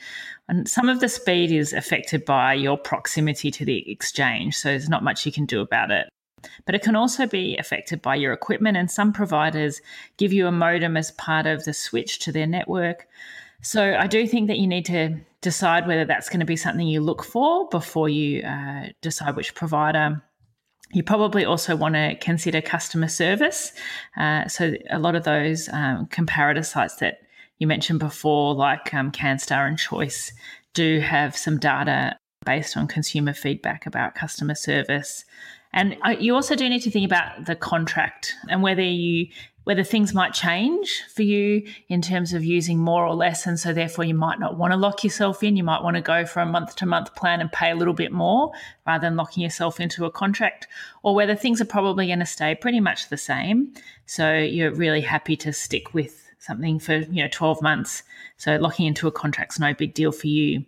And 0.46 0.68
some 0.68 0.90
of 0.90 1.00
the 1.00 1.08
speed 1.08 1.50
is 1.50 1.72
affected 1.72 2.24
by 2.26 2.52
your 2.52 2.76
proximity 2.76 3.50
to 3.50 3.64
the 3.64 3.90
exchange, 3.90 4.56
so 4.56 4.68
there's 4.68 4.90
not 4.90 5.02
much 5.02 5.24
you 5.24 5.32
can 5.32 5.46
do 5.46 5.60
about 5.60 5.90
it. 5.90 6.08
But 6.66 6.74
it 6.74 6.82
can 6.82 6.96
also 6.96 7.26
be 7.26 7.56
affected 7.56 8.02
by 8.02 8.16
your 8.16 8.32
equipment, 8.32 8.76
and 8.76 8.90
some 8.90 9.12
providers 9.12 9.80
give 10.18 10.32
you 10.32 10.46
a 10.46 10.52
modem 10.52 10.96
as 10.96 11.10
part 11.12 11.46
of 11.46 11.64
the 11.64 11.72
switch 11.72 12.18
to 12.20 12.32
their 12.32 12.46
network. 12.46 13.06
So 13.64 13.96
I 13.98 14.06
do 14.06 14.26
think 14.26 14.48
that 14.48 14.58
you 14.58 14.66
need 14.66 14.84
to 14.86 15.18
decide 15.40 15.86
whether 15.86 16.04
that's 16.04 16.28
going 16.28 16.40
to 16.40 16.46
be 16.46 16.56
something 16.56 16.86
you 16.86 17.00
look 17.00 17.24
for 17.24 17.68
before 17.68 18.08
you 18.08 18.42
uh, 18.42 18.88
decide 19.02 19.36
which 19.36 19.54
provider 19.54 20.22
you 20.94 21.02
probably 21.02 21.44
also 21.44 21.74
want 21.74 21.94
to 21.96 22.14
consider 22.20 22.60
customer 22.60 23.08
service. 23.08 23.72
Uh, 24.16 24.46
so, 24.48 24.72
a 24.90 24.98
lot 24.98 25.16
of 25.16 25.24
those 25.24 25.68
um, 25.70 26.06
comparator 26.06 26.64
sites 26.64 26.96
that 26.96 27.18
you 27.58 27.66
mentioned 27.66 27.98
before, 27.98 28.54
like 28.54 28.94
um, 28.94 29.10
CanStar 29.10 29.66
and 29.66 29.78
Choice, 29.78 30.32
do 30.72 31.00
have 31.00 31.36
some 31.36 31.58
data 31.58 32.16
based 32.44 32.76
on 32.76 32.86
consumer 32.86 33.32
feedback 33.32 33.86
about 33.86 34.14
customer 34.14 34.54
service. 34.54 35.24
And 35.72 35.96
uh, 36.04 36.10
you 36.10 36.34
also 36.34 36.54
do 36.54 36.68
need 36.68 36.82
to 36.82 36.90
think 36.90 37.06
about 37.06 37.46
the 37.46 37.56
contract 37.56 38.34
and 38.48 38.62
whether 38.62 38.82
you 38.82 39.26
whether 39.64 39.82
things 39.82 40.14
might 40.14 40.32
change 40.32 41.02
for 41.12 41.22
you 41.22 41.66
in 41.88 42.00
terms 42.00 42.32
of 42.32 42.44
using 42.44 42.78
more 42.78 43.06
or 43.06 43.14
less. 43.14 43.46
And 43.46 43.58
so, 43.58 43.72
therefore, 43.72 44.04
you 44.04 44.14
might 44.14 44.38
not 44.38 44.56
want 44.56 44.72
to 44.72 44.76
lock 44.76 45.02
yourself 45.02 45.42
in. 45.42 45.56
You 45.56 45.64
might 45.64 45.82
want 45.82 45.96
to 45.96 46.02
go 46.02 46.24
for 46.24 46.40
a 46.40 46.46
month 46.46 46.76
to 46.76 46.86
month 46.86 47.14
plan 47.14 47.40
and 47.40 47.50
pay 47.50 47.70
a 47.70 47.76
little 47.76 47.94
bit 47.94 48.12
more 48.12 48.52
rather 48.86 49.06
than 49.06 49.16
locking 49.16 49.42
yourself 49.42 49.80
into 49.80 50.04
a 50.04 50.10
contract, 50.10 50.68
or 51.02 51.14
whether 51.14 51.34
things 51.34 51.60
are 51.60 51.66
probably 51.66 52.06
going 52.06 52.18
to 52.20 52.26
stay 52.26 52.54
pretty 52.54 52.80
much 52.80 53.08
the 53.08 53.16
same. 53.16 53.74
So, 54.06 54.34
you're 54.34 54.72
really 54.72 55.00
happy 55.00 55.36
to 55.38 55.52
stick 55.52 55.94
with 55.94 56.24
something 56.44 56.78
for 56.78 56.96
you 56.96 57.22
know 57.22 57.28
12 57.32 57.62
months 57.62 58.02
so 58.36 58.56
locking 58.56 58.86
into 58.86 59.08
a 59.08 59.12
contract's 59.12 59.58
no 59.58 59.72
big 59.72 59.94
deal 59.94 60.12
for 60.12 60.26
you 60.26 60.64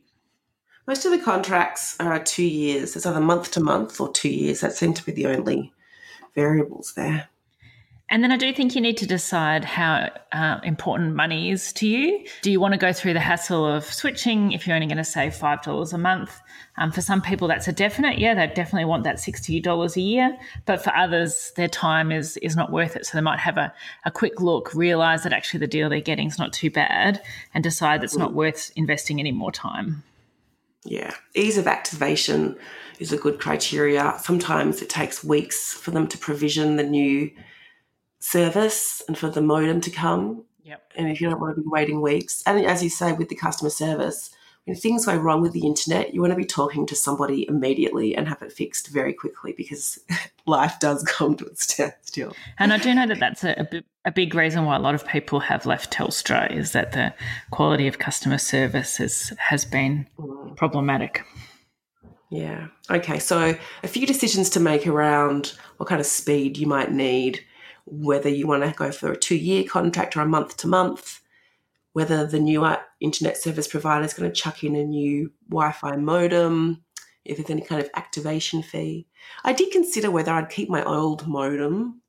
most 0.86 1.04
of 1.04 1.10
the 1.10 1.18
contracts 1.18 1.96
are 2.00 2.18
two 2.24 2.44
years 2.44 2.96
it's 2.96 3.04
either 3.04 3.20
month 3.20 3.50
to 3.50 3.60
month 3.60 4.00
or 4.00 4.10
two 4.10 4.30
years 4.30 4.60
that 4.60 4.72
seem 4.72 4.94
to 4.94 5.04
be 5.04 5.12
the 5.12 5.26
only 5.26 5.72
variables 6.34 6.94
there 6.94 7.28
and 8.08 8.22
then 8.22 8.30
I 8.30 8.36
do 8.36 8.52
think 8.52 8.76
you 8.76 8.80
need 8.80 8.96
to 8.98 9.06
decide 9.06 9.64
how 9.64 10.10
uh, 10.30 10.60
important 10.62 11.16
money 11.16 11.50
is 11.50 11.72
to 11.74 11.88
you. 11.88 12.24
Do 12.42 12.52
you 12.52 12.60
want 12.60 12.72
to 12.72 12.78
go 12.78 12.92
through 12.92 13.14
the 13.14 13.20
hassle 13.20 13.66
of 13.66 13.84
switching 13.84 14.52
if 14.52 14.64
you're 14.64 14.76
only 14.76 14.86
going 14.86 14.96
to 14.98 15.04
save 15.04 15.32
$5 15.32 15.92
a 15.92 15.98
month? 15.98 16.40
Um, 16.76 16.92
for 16.92 17.00
some 17.00 17.20
people, 17.20 17.48
that's 17.48 17.66
a 17.66 17.72
definite. 17.72 18.18
Yeah, 18.18 18.34
they 18.34 18.46
definitely 18.46 18.84
want 18.84 19.02
that 19.04 19.16
$60 19.16 19.96
a 19.96 20.00
year. 20.00 20.38
But 20.66 20.84
for 20.84 20.94
others, 20.94 21.52
their 21.56 21.66
time 21.66 22.12
is, 22.12 22.36
is 22.38 22.54
not 22.54 22.70
worth 22.70 22.94
it. 22.94 23.06
So 23.06 23.18
they 23.18 23.22
might 23.22 23.40
have 23.40 23.58
a, 23.58 23.74
a 24.04 24.12
quick 24.12 24.40
look, 24.40 24.72
realize 24.72 25.24
that 25.24 25.32
actually 25.32 25.60
the 25.60 25.66
deal 25.66 25.88
they're 25.88 26.00
getting 26.00 26.28
is 26.28 26.38
not 26.38 26.52
too 26.52 26.70
bad, 26.70 27.20
and 27.54 27.64
decide 27.64 28.04
it's 28.04 28.16
not 28.16 28.34
worth 28.34 28.70
investing 28.76 29.18
any 29.18 29.32
more 29.32 29.50
time. 29.50 30.04
Yeah. 30.84 31.12
Ease 31.34 31.58
of 31.58 31.66
activation 31.66 32.56
is 33.00 33.12
a 33.12 33.18
good 33.18 33.40
criteria. 33.40 34.14
Sometimes 34.22 34.80
it 34.80 34.88
takes 34.88 35.24
weeks 35.24 35.72
for 35.72 35.90
them 35.90 36.06
to 36.06 36.18
provision 36.18 36.76
the 36.76 36.84
new 36.84 37.32
service 38.18 39.02
and 39.08 39.16
for 39.16 39.28
the 39.28 39.42
modem 39.42 39.80
to 39.82 39.90
come. 39.90 40.44
Yep. 40.64 40.92
And 40.96 41.10
if 41.10 41.20
you 41.20 41.30
don't 41.30 41.40
want 41.40 41.56
to 41.56 41.62
be 41.62 41.68
waiting 41.68 42.00
weeks, 42.00 42.42
and 42.46 42.64
as 42.66 42.82
you 42.82 42.90
say 42.90 43.12
with 43.12 43.28
the 43.28 43.36
customer 43.36 43.70
service, 43.70 44.30
when 44.66 44.74
things 44.74 45.06
go 45.06 45.14
wrong 45.14 45.42
with 45.42 45.52
the 45.52 45.64
internet, 45.64 46.12
you 46.12 46.20
want 46.20 46.32
to 46.32 46.36
be 46.36 46.44
talking 46.44 46.86
to 46.86 46.96
somebody 46.96 47.46
immediately 47.48 48.16
and 48.16 48.26
have 48.26 48.42
it 48.42 48.52
fixed 48.52 48.88
very 48.88 49.12
quickly 49.12 49.54
because 49.56 50.00
life 50.46 50.80
does 50.80 51.04
come 51.04 51.36
to 51.36 51.46
a 51.46 51.54
standstill. 51.54 52.34
And 52.58 52.72
I 52.72 52.78
do 52.78 52.92
know 52.92 53.06
that 53.06 53.20
that's 53.20 53.44
a, 53.44 53.84
a 54.04 54.10
big 54.10 54.34
reason 54.34 54.64
why 54.64 54.74
a 54.74 54.80
lot 54.80 54.96
of 54.96 55.06
people 55.06 55.38
have 55.38 55.66
left 55.66 55.92
Telstra 55.92 56.52
is 56.52 56.72
that 56.72 56.92
the 56.92 57.14
quality 57.52 57.86
of 57.86 58.00
customer 58.00 58.38
service 58.38 58.98
is, 58.98 59.32
has 59.38 59.64
been 59.64 60.08
mm. 60.18 60.56
problematic. 60.56 61.24
Yeah. 62.30 62.66
Okay. 62.90 63.20
So 63.20 63.56
a 63.84 63.88
few 63.88 64.04
decisions 64.04 64.50
to 64.50 64.60
make 64.60 64.84
around 64.84 65.52
what 65.76 65.88
kind 65.88 66.00
of 66.00 66.06
speed 66.06 66.58
you 66.58 66.66
might 66.66 66.90
need 66.90 67.44
whether 67.86 68.28
you 68.28 68.46
want 68.46 68.64
to 68.64 68.72
go 68.72 68.90
for 68.92 69.12
a 69.12 69.16
two 69.16 69.36
year 69.36 69.64
contract 69.64 70.16
or 70.16 70.20
a 70.20 70.26
month 70.26 70.56
to 70.58 70.66
month, 70.66 71.20
whether 71.92 72.26
the 72.26 72.40
new 72.40 72.66
internet 73.00 73.36
service 73.36 73.68
provider 73.68 74.04
is 74.04 74.12
going 74.12 74.30
to 74.30 74.34
chuck 74.34 74.62
in 74.62 74.76
a 74.76 74.84
new 74.84 75.32
Wi 75.48 75.72
Fi 75.72 75.96
modem, 75.96 76.84
if 77.24 77.36
there's 77.38 77.50
any 77.50 77.62
kind 77.62 77.80
of 77.80 77.90
activation 77.94 78.62
fee. 78.62 79.06
I 79.44 79.52
did 79.52 79.72
consider 79.72 80.10
whether 80.10 80.32
I'd 80.32 80.50
keep 80.50 80.68
my 80.68 80.84
old 80.84 81.26
modem, 81.26 82.02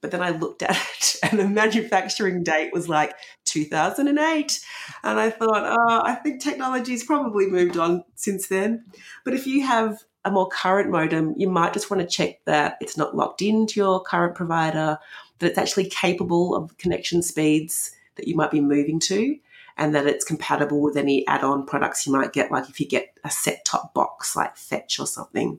but 0.00 0.10
then 0.10 0.22
I 0.22 0.30
looked 0.30 0.62
at 0.62 0.76
it 0.76 1.16
and 1.22 1.38
the 1.38 1.48
manufacturing 1.48 2.42
date 2.42 2.72
was 2.72 2.88
like 2.88 3.14
2008. 3.44 4.60
And 5.04 5.20
I 5.20 5.30
thought, 5.30 5.76
oh, 5.78 6.02
I 6.04 6.14
think 6.16 6.42
technology's 6.42 7.04
probably 7.04 7.46
moved 7.46 7.76
on 7.76 8.04
since 8.14 8.48
then. 8.48 8.84
But 9.24 9.34
if 9.34 9.46
you 9.46 9.66
have 9.66 9.98
a 10.24 10.30
more 10.30 10.48
current 10.48 10.90
modem, 10.90 11.34
you 11.36 11.48
might 11.48 11.72
just 11.72 11.90
want 11.90 12.00
to 12.00 12.06
check 12.06 12.44
that 12.44 12.76
it's 12.80 12.96
not 12.96 13.16
locked 13.16 13.42
into 13.42 13.80
your 13.80 14.00
current 14.00 14.34
provider, 14.34 14.98
that 15.38 15.46
it's 15.50 15.58
actually 15.58 15.88
capable 15.88 16.54
of 16.54 16.76
connection 16.78 17.22
speeds 17.22 17.92
that 18.16 18.28
you 18.28 18.36
might 18.36 18.50
be 18.50 18.60
moving 18.60 19.00
to, 19.00 19.36
and 19.76 19.94
that 19.94 20.06
it's 20.06 20.24
compatible 20.24 20.80
with 20.80 20.96
any 20.96 21.26
add 21.26 21.42
on 21.42 21.66
products 21.66 22.06
you 22.06 22.12
might 22.12 22.32
get, 22.32 22.52
like 22.52 22.68
if 22.68 22.78
you 22.78 22.86
get 22.86 23.16
a 23.24 23.30
set 23.30 23.64
top 23.64 23.94
box 23.94 24.36
like 24.36 24.56
Fetch 24.56 25.00
or 25.00 25.06
something. 25.06 25.58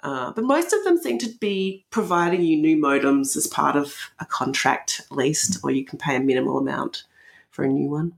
Uh, 0.00 0.30
but 0.32 0.44
most 0.44 0.72
of 0.72 0.84
them 0.84 0.98
seem 0.98 1.18
to 1.18 1.28
be 1.40 1.84
providing 1.90 2.42
you 2.42 2.56
new 2.56 2.76
modems 2.76 3.36
as 3.36 3.46
part 3.46 3.74
of 3.74 4.10
a 4.20 4.26
contract, 4.26 5.00
at 5.10 5.16
least, 5.16 5.58
or 5.64 5.70
you 5.70 5.84
can 5.84 5.98
pay 5.98 6.14
a 6.14 6.20
minimal 6.20 6.58
amount 6.58 7.04
for 7.50 7.64
a 7.64 7.68
new 7.68 7.90
one 7.90 8.12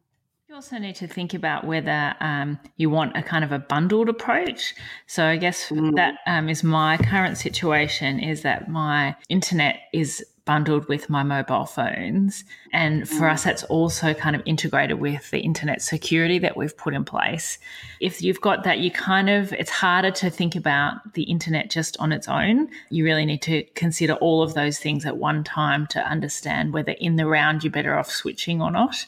also 0.54 0.78
need 0.78 0.96
to 0.96 1.06
think 1.06 1.34
about 1.34 1.64
whether 1.64 2.14
um, 2.20 2.58
you 2.78 2.88
want 2.88 3.14
a 3.14 3.22
kind 3.22 3.44
of 3.44 3.52
a 3.52 3.58
bundled 3.58 4.08
approach. 4.08 4.74
So 5.06 5.26
I 5.26 5.36
guess 5.36 5.68
mm. 5.68 5.94
that 5.96 6.14
um, 6.26 6.48
is 6.48 6.64
my 6.64 6.96
current 6.96 7.36
situation 7.36 8.18
is 8.18 8.40
that 8.42 8.70
my 8.70 9.14
internet 9.28 9.80
is 9.92 10.24
bundled 10.46 10.88
with 10.88 11.10
my 11.10 11.22
mobile 11.22 11.66
phones. 11.66 12.44
And 12.72 13.06
for 13.06 13.26
mm. 13.26 13.32
us, 13.32 13.44
that's 13.44 13.62
also 13.64 14.14
kind 14.14 14.34
of 14.34 14.40
integrated 14.46 14.98
with 14.98 15.30
the 15.30 15.40
internet 15.40 15.82
security 15.82 16.38
that 16.38 16.56
we've 16.56 16.74
put 16.74 16.94
in 16.94 17.04
place. 17.04 17.58
If 18.00 18.22
you've 18.22 18.40
got 18.40 18.64
that, 18.64 18.78
you 18.78 18.90
kind 18.90 19.28
of, 19.28 19.52
it's 19.52 19.70
harder 19.70 20.10
to 20.12 20.30
think 20.30 20.56
about 20.56 21.12
the 21.12 21.24
internet 21.24 21.68
just 21.68 21.98
on 21.98 22.10
its 22.10 22.26
own. 22.26 22.70
You 22.88 23.04
really 23.04 23.26
need 23.26 23.42
to 23.42 23.64
consider 23.74 24.14
all 24.14 24.42
of 24.42 24.54
those 24.54 24.78
things 24.78 25.04
at 25.04 25.18
one 25.18 25.44
time 25.44 25.86
to 25.88 26.00
understand 26.00 26.72
whether 26.72 26.92
in 26.92 27.16
the 27.16 27.26
round 27.26 27.62
you're 27.62 27.70
better 27.70 27.98
off 27.98 28.10
switching 28.10 28.62
or 28.62 28.70
not 28.70 29.04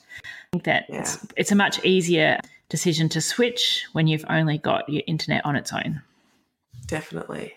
think 0.52 0.64
that 0.64 0.86
yeah. 0.88 1.00
it's, 1.00 1.26
it's 1.36 1.52
a 1.52 1.56
much 1.56 1.84
easier 1.84 2.40
decision 2.68 3.08
to 3.10 3.20
switch 3.20 3.86
when 3.92 4.06
you've 4.06 4.24
only 4.28 4.58
got 4.58 4.88
your 4.88 5.02
internet 5.06 5.44
on 5.44 5.54
its 5.56 5.72
own. 5.72 6.02
Definitely. 6.86 7.54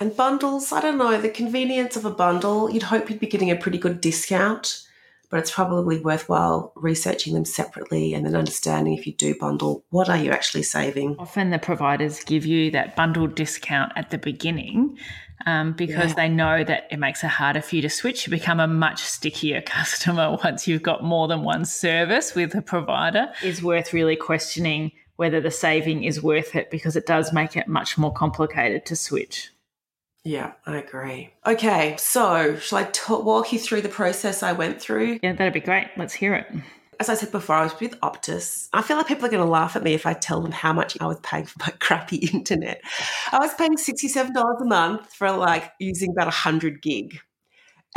And 0.00 0.16
bundles, 0.16 0.72
I 0.72 0.80
don't 0.80 0.98
know, 0.98 1.20
the 1.20 1.28
convenience 1.28 1.94
of 1.96 2.04
a 2.04 2.10
bundle, 2.10 2.70
you'd 2.70 2.82
hope 2.84 3.08
you'd 3.08 3.20
be 3.20 3.26
getting 3.28 3.52
a 3.52 3.56
pretty 3.56 3.78
good 3.78 4.00
discount, 4.00 4.84
but 5.32 5.40
it's 5.40 5.50
probably 5.50 5.98
worthwhile 5.98 6.74
researching 6.76 7.32
them 7.32 7.46
separately 7.46 8.12
and 8.12 8.26
then 8.26 8.36
understanding 8.36 8.92
if 8.92 9.06
you 9.06 9.14
do 9.14 9.34
bundle, 9.34 9.82
what 9.88 10.10
are 10.10 10.18
you 10.18 10.30
actually 10.30 10.62
saving? 10.62 11.16
Often 11.18 11.48
the 11.48 11.58
providers 11.58 12.22
give 12.22 12.44
you 12.44 12.70
that 12.72 12.96
bundled 12.96 13.34
discount 13.34 13.92
at 13.96 14.10
the 14.10 14.18
beginning 14.18 14.98
um, 15.46 15.72
because 15.72 16.10
yeah. 16.10 16.16
they 16.16 16.28
know 16.28 16.62
that 16.62 16.86
it 16.90 16.98
makes 16.98 17.24
it 17.24 17.28
harder 17.28 17.62
for 17.62 17.76
you 17.76 17.80
to 17.80 17.88
switch. 17.88 18.26
You 18.26 18.30
become 18.30 18.60
a 18.60 18.66
much 18.66 19.00
stickier 19.00 19.62
customer 19.66 20.36
once 20.44 20.68
you've 20.68 20.82
got 20.82 21.02
more 21.02 21.26
than 21.28 21.44
one 21.44 21.64
service 21.64 22.34
with 22.34 22.54
a 22.54 22.60
provider. 22.60 23.32
Is 23.42 23.62
worth 23.62 23.94
really 23.94 24.16
questioning 24.16 24.92
whether 25.16 25.40
the 25.40 25.50
saving 25.50 26.04
is 26.04 26.22
worth 26.22 26.54
it 26.54 26.70
because 26.70 26.94
it 26.94 27.06
does 27.06 27.32
make 27.32 27.56
it 27.56 27.68
much 27.68 27.96
more 27.96 28.12
complicated 28.12 28.84
to 28.84 28.96
switch. 28.96 29.50
Yeah, 30.24 30.52
I 30.66 30.76
agree. 30.76 31.32
Okay, 31.44 31.96
so 31.98 32.56
shall 32.56 32.78
I 32.78 32.84
t- 32.84 33.12
walk 33.12 33.52
you 33.52 33.58
through 33.58 33.82
the 33.82 33.88
process 33.88 34.42
I 34.42 34.52
went 34.52 34.80
through? 34.80 35.18
Yeah, 35.22 35.32
that'd 35.32 35.52
be 35.52 35.60
great. 35.60 35.88
Let's 35.96 36.14
hear 36.14 36.34
it 36.34 36.46
as 37.02 37.08
I 37.08 37.14
said 37.14 37.32
before, 37.32 37.56
I 37.56 37.64
was 37.64 37.78
with 37.80 37.98
Optus. 38.00 38.68
I 38.72 38.80
feel 38.80 38.96
like 38.96 39.08
people 39.08 39.26
are 39.26 39.30
going 39.30 39.44
to 39.44 39.50
laugh 39.50 39.74
at 39.74 39.82
me 39.82 39.92
if 39.92 40.06
I 40.06 40.12
tell 40.12 40.40
them 40.40 40.52
how 40.52 40.72
much 40.72 40.96
I 41.00 41.06
was 41.08 41.18
paying 41.20 41.46
for 41.46 41.58
my 41.58 41.72
crappy 41.80 42.18
internet. 42.32 42.80
I 43.32 43.38
was 43.38 43.52
paying 43.54 43.76
$67 43.76 44.60
a 44.60 44.64
month 44.64 45.12
for 45.12 45.32
like 45.32 45.72
using 45.80 46.10
about 46.12 46.26
100 46.26 46.80
gig. 46.80 47.18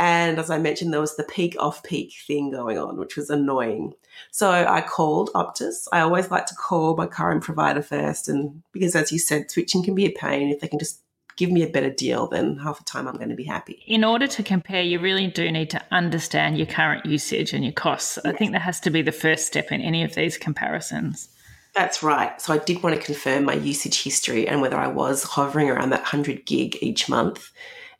And 0.00 0.40
as 0.40 0.50
I 0.50 0.58
mentioned, 0.58 0.92
there 0.92 1.00
was 1.00 1.16
the 1.16 1.22
peak 1.22 1.54
off 1.58 1.84
peak 1.84 2.14
thing 2.26 2.50
going 2.50 2.78
on, 2.78 2.98
which 2.98 3.16
was 3.16 3.30
annoying. 3.30 3.94
So 4.32 4.50
I 4.50 4.80
called 4.80 5.30
Optus. 5.34 5.86
I 5.92 6.00
always 6.00 6.30
like 6.30 6.46
to 6.46 6.54
call 6.56 6.96
my 6.96 7.06
current 7.06 7.44
provider 7.44 7.82
first. 7.82 8.28
And 8.28 8.62
because, 8.72 8.96
as 8.96 9.12
you 9.12 9.20
said, 9.20 9.52
switching 9.52 9.84
can 9.84 9.94
be 9.94 10.06
a 10.06 10.10
pain 10.10 10.50
if 10.50 10.60
they 10.60 10.68
can 10.68 10.80
just 10.80 11.00
give 11.36 11.50
me 11.50 11.62
a 11.62 11.68
better 11.68 11.90
deal, 11.90 12.26
then 12.26 12.56
half 12.56 12.78
the 12.78 12.84
time 12.84 13.06
I'm 13.06 13.16
going 13.16 13.28
to 13.28 13.34
be 13.34 13.44
happy. 13.44 13.82
In 13.86 14.04
order 14.04 14.26
to 14.26 14.42
compare, 14.42 14.82
you 14.82 14.98
really 14.98 15.26
do 15.26 15.50
need 15.50 15.70
to 15.70 15.82
understand 15.90 16.58
your 16.58 16.66
current 16.66 17.06
usage 17.06 17.52
and 17.52 17.62
your 17.64 17.72
costs. 17.72 18.18
Yes. 18.24 18.34
I 18.34 18.36
think 18.36 18.52
that 18.52 18.62
has 18.62 18.80
to 18.80 18.90
be 18.90 19.02
the 19.02 19.12
first 19.12 19.46
step 19.46 19.70
in 19.70 19.80
any 19.80 20.02
of 20.02 20.14
these 20.14 20.38
comparisons. 20.38 21.28
That's 21.74 22.02
right. 22.02 22.40
So 22.40 22.54
I 22.54 22.58
did 22.58 22.82
want 22.82 22.96
to 22.96 23.02
confirm 23.02 23.44
my 23.44 23.52
usage 23.52 24.02
history 24.02 24.48
and 24.48 24.62
whether 24.62 24.78
I 24.78 24.86
was 24.86 25.22
hovering 25.22 25.68
around 25.68 25.90
that 25.90 26.00
100 26.00 26.46
gig 26.46 26.78
each 26.80 27.06
month 27.08 27.52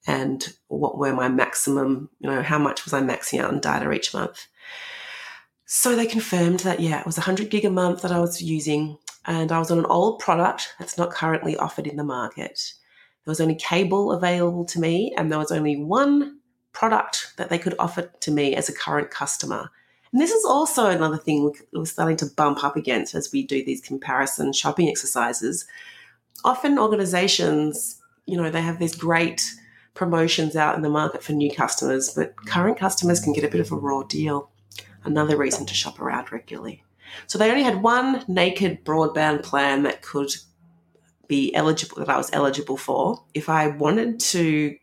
and 0.07 0.55
what 0.69 0.97
were 0.97 1.13
my 1.13 1.29
maximum, 1.29 2.09
you 2.21 2.31
know, 2.31 2.43
how 2.43 2.59
much 2.59 2.85
was 2.85 2.95
I 2.95 3.03
maxing 3.03 3.41
out 3.41 3.53
on 3.53 3.61
data 3.61 3.91
each 3.93 4.15
month. 4.15 4.47
So 5.67 5.95
they 5.95 6.07
confirmed 6.07 6.61
that, 6.61 6.81
yeah, 6.81 7.01
it 7.01 7.07
was 7.07 7.19
100 7.19 7.51
gig 7.51 7.67
a 7.67 7.71
month 7.71 8.01
that 8.03 8.13
I 8.13 8.21
was 8.21 8.41
using 8.41 8.97
and 9.27 9.53
I 9.53 9.59
was 9.59 9.71
on 9.71 9.79
an 9.79 9.87
old 9.87 10.21
product 10.21 10.75
that's 10.79 10.97
not 10.97 11.11
currently 11.11 11.57
offered 11.57 11.87
in 11.87 11.97
the 11.97 12.05
market. 12.05 12.73
There 13.27 13.33
was 13.33 13.41
only 13.41 13.57
cable 13.57 14.13
available 14.13 14.65
to 14.67 14.79
me, 14.79 15.13
and 15.19 15.33
there 15.33 15.39
was 15.41 15.51
only 15.51 15.77
one 15.77 16.39
product 16.73 17.33
that 17.39 17.49
they 17.49 17.59
could 17.59 17.75
offer 17.77 18.03
to 18.03 18.31
me 18.31 18.55
as 18.55 18.69
a 18.69 18.73
current 18.73 19.11
customer. 19.11 19.69
And 20.13 20.21
this 20.21 20.31
is 20.31 20.45
also 20.45 20.87
another 20.87 21.17
thing 21.17 21.53
we're 21.73 21.87
starting 21.87 22.17
to 22.19 22.27
bump 22.27 22.63
up 22.63 22.77
against 22.77 23.17
as 23.17 23.33
we 23.33 23.43
do 23.43 23.65
these 23.65 23.81
comparison 23.81 24.53
shopping 24.53 24.89
exercises. 24.89 25.67
Often 26.45 26.79
organizations, 26.79 28.01
you 28.27 28.37
know, 28.37 28.49
they 28.49 28.63
have 28.63 28.79
these 28.79 28.95
great 28.95 29.43
promotions 29.95 30.55
out 30.55 30.77
in 30.77 30.83
the 30.83 30.89
market 30.89 31.25
for 31.25 31.33
new 31.33 31.51
customers, 31.51 32.15
but 32.15 32.37
current 32.47 32.79
customers 32.79 33.19
can 33.19 33.33
get 33.33 33.43
a 33.43 33.49
bit 33.49 33.61
of 33.61 33.73
a 33.73 33.77
raw 33.77 34.05
deal. 34.05 34.51
Another 35.03 35.37
reason 35.37 35.67
to 35.67 35.75
shop 35.75 36.01
around 36.01 36.31
regularly. 36.31 36.85
So 37.27 37.39
they 37.39 37.51
only 37.51 37.65
had 37.65 37.83
one 37.83 38.25
naked 38.29 38.85
broadband 38.85 39.43
plan 39.43 39.83
that 39.83 40.03
could 40.03 40.31
be 41.29 41.55
eligible 41.55 41.97
that 41.99 42.09
I 42.09 42.17
was 42.17 42.31
eligible 42.33 42.77
for. 42.77 43.25
If 43.35 43.49
I 43.49 43.69
wanted 43.69 44.21
to 44.21 44.77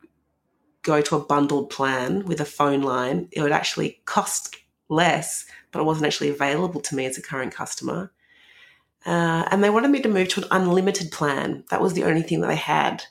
go 0.83 1.01
to 1.01 1.15
a 1.15 1.25
bundled 1.25 1.69
plan 1.69 2.25
with 2.25 2.41
a 2.41 2.45
phone 2.45 2.81
line, 2.81 3.29
it 3.31 3.41
would 3.41 3.51
actually 3.51 4.01
cost 4.05 4.55
less, 4.89 5.45
but 5.71 5.79
it 5.79 5.85
wasn't 5.85 6.05
actually 6.05 6.29
available 6.29 6.81
to 6.81 6.95
me 6.95 7.05
as 7.05 7.17
a 7.17 7.21
current 7.21 7.53
customer. 7.53 8.11
Uh, 9.05 9.45
and 9.51 9.63
they 9.63 9.69
wanted 9.69 9.91
me 9.91 10.01
to 10.01 10.09
move 10.09 10.29
to 10.29 10.41
an 10.41 10.47
unlimited 10.51 11.11
plan. 11.11 11.63
That 11.69 11.81
was 11.81 11.93
the 11.93 12.03
only 12.03 12.21
thing 12.21 12.41
that 12.41 12.47
they 12.47 12.55
had. 12.55 13.03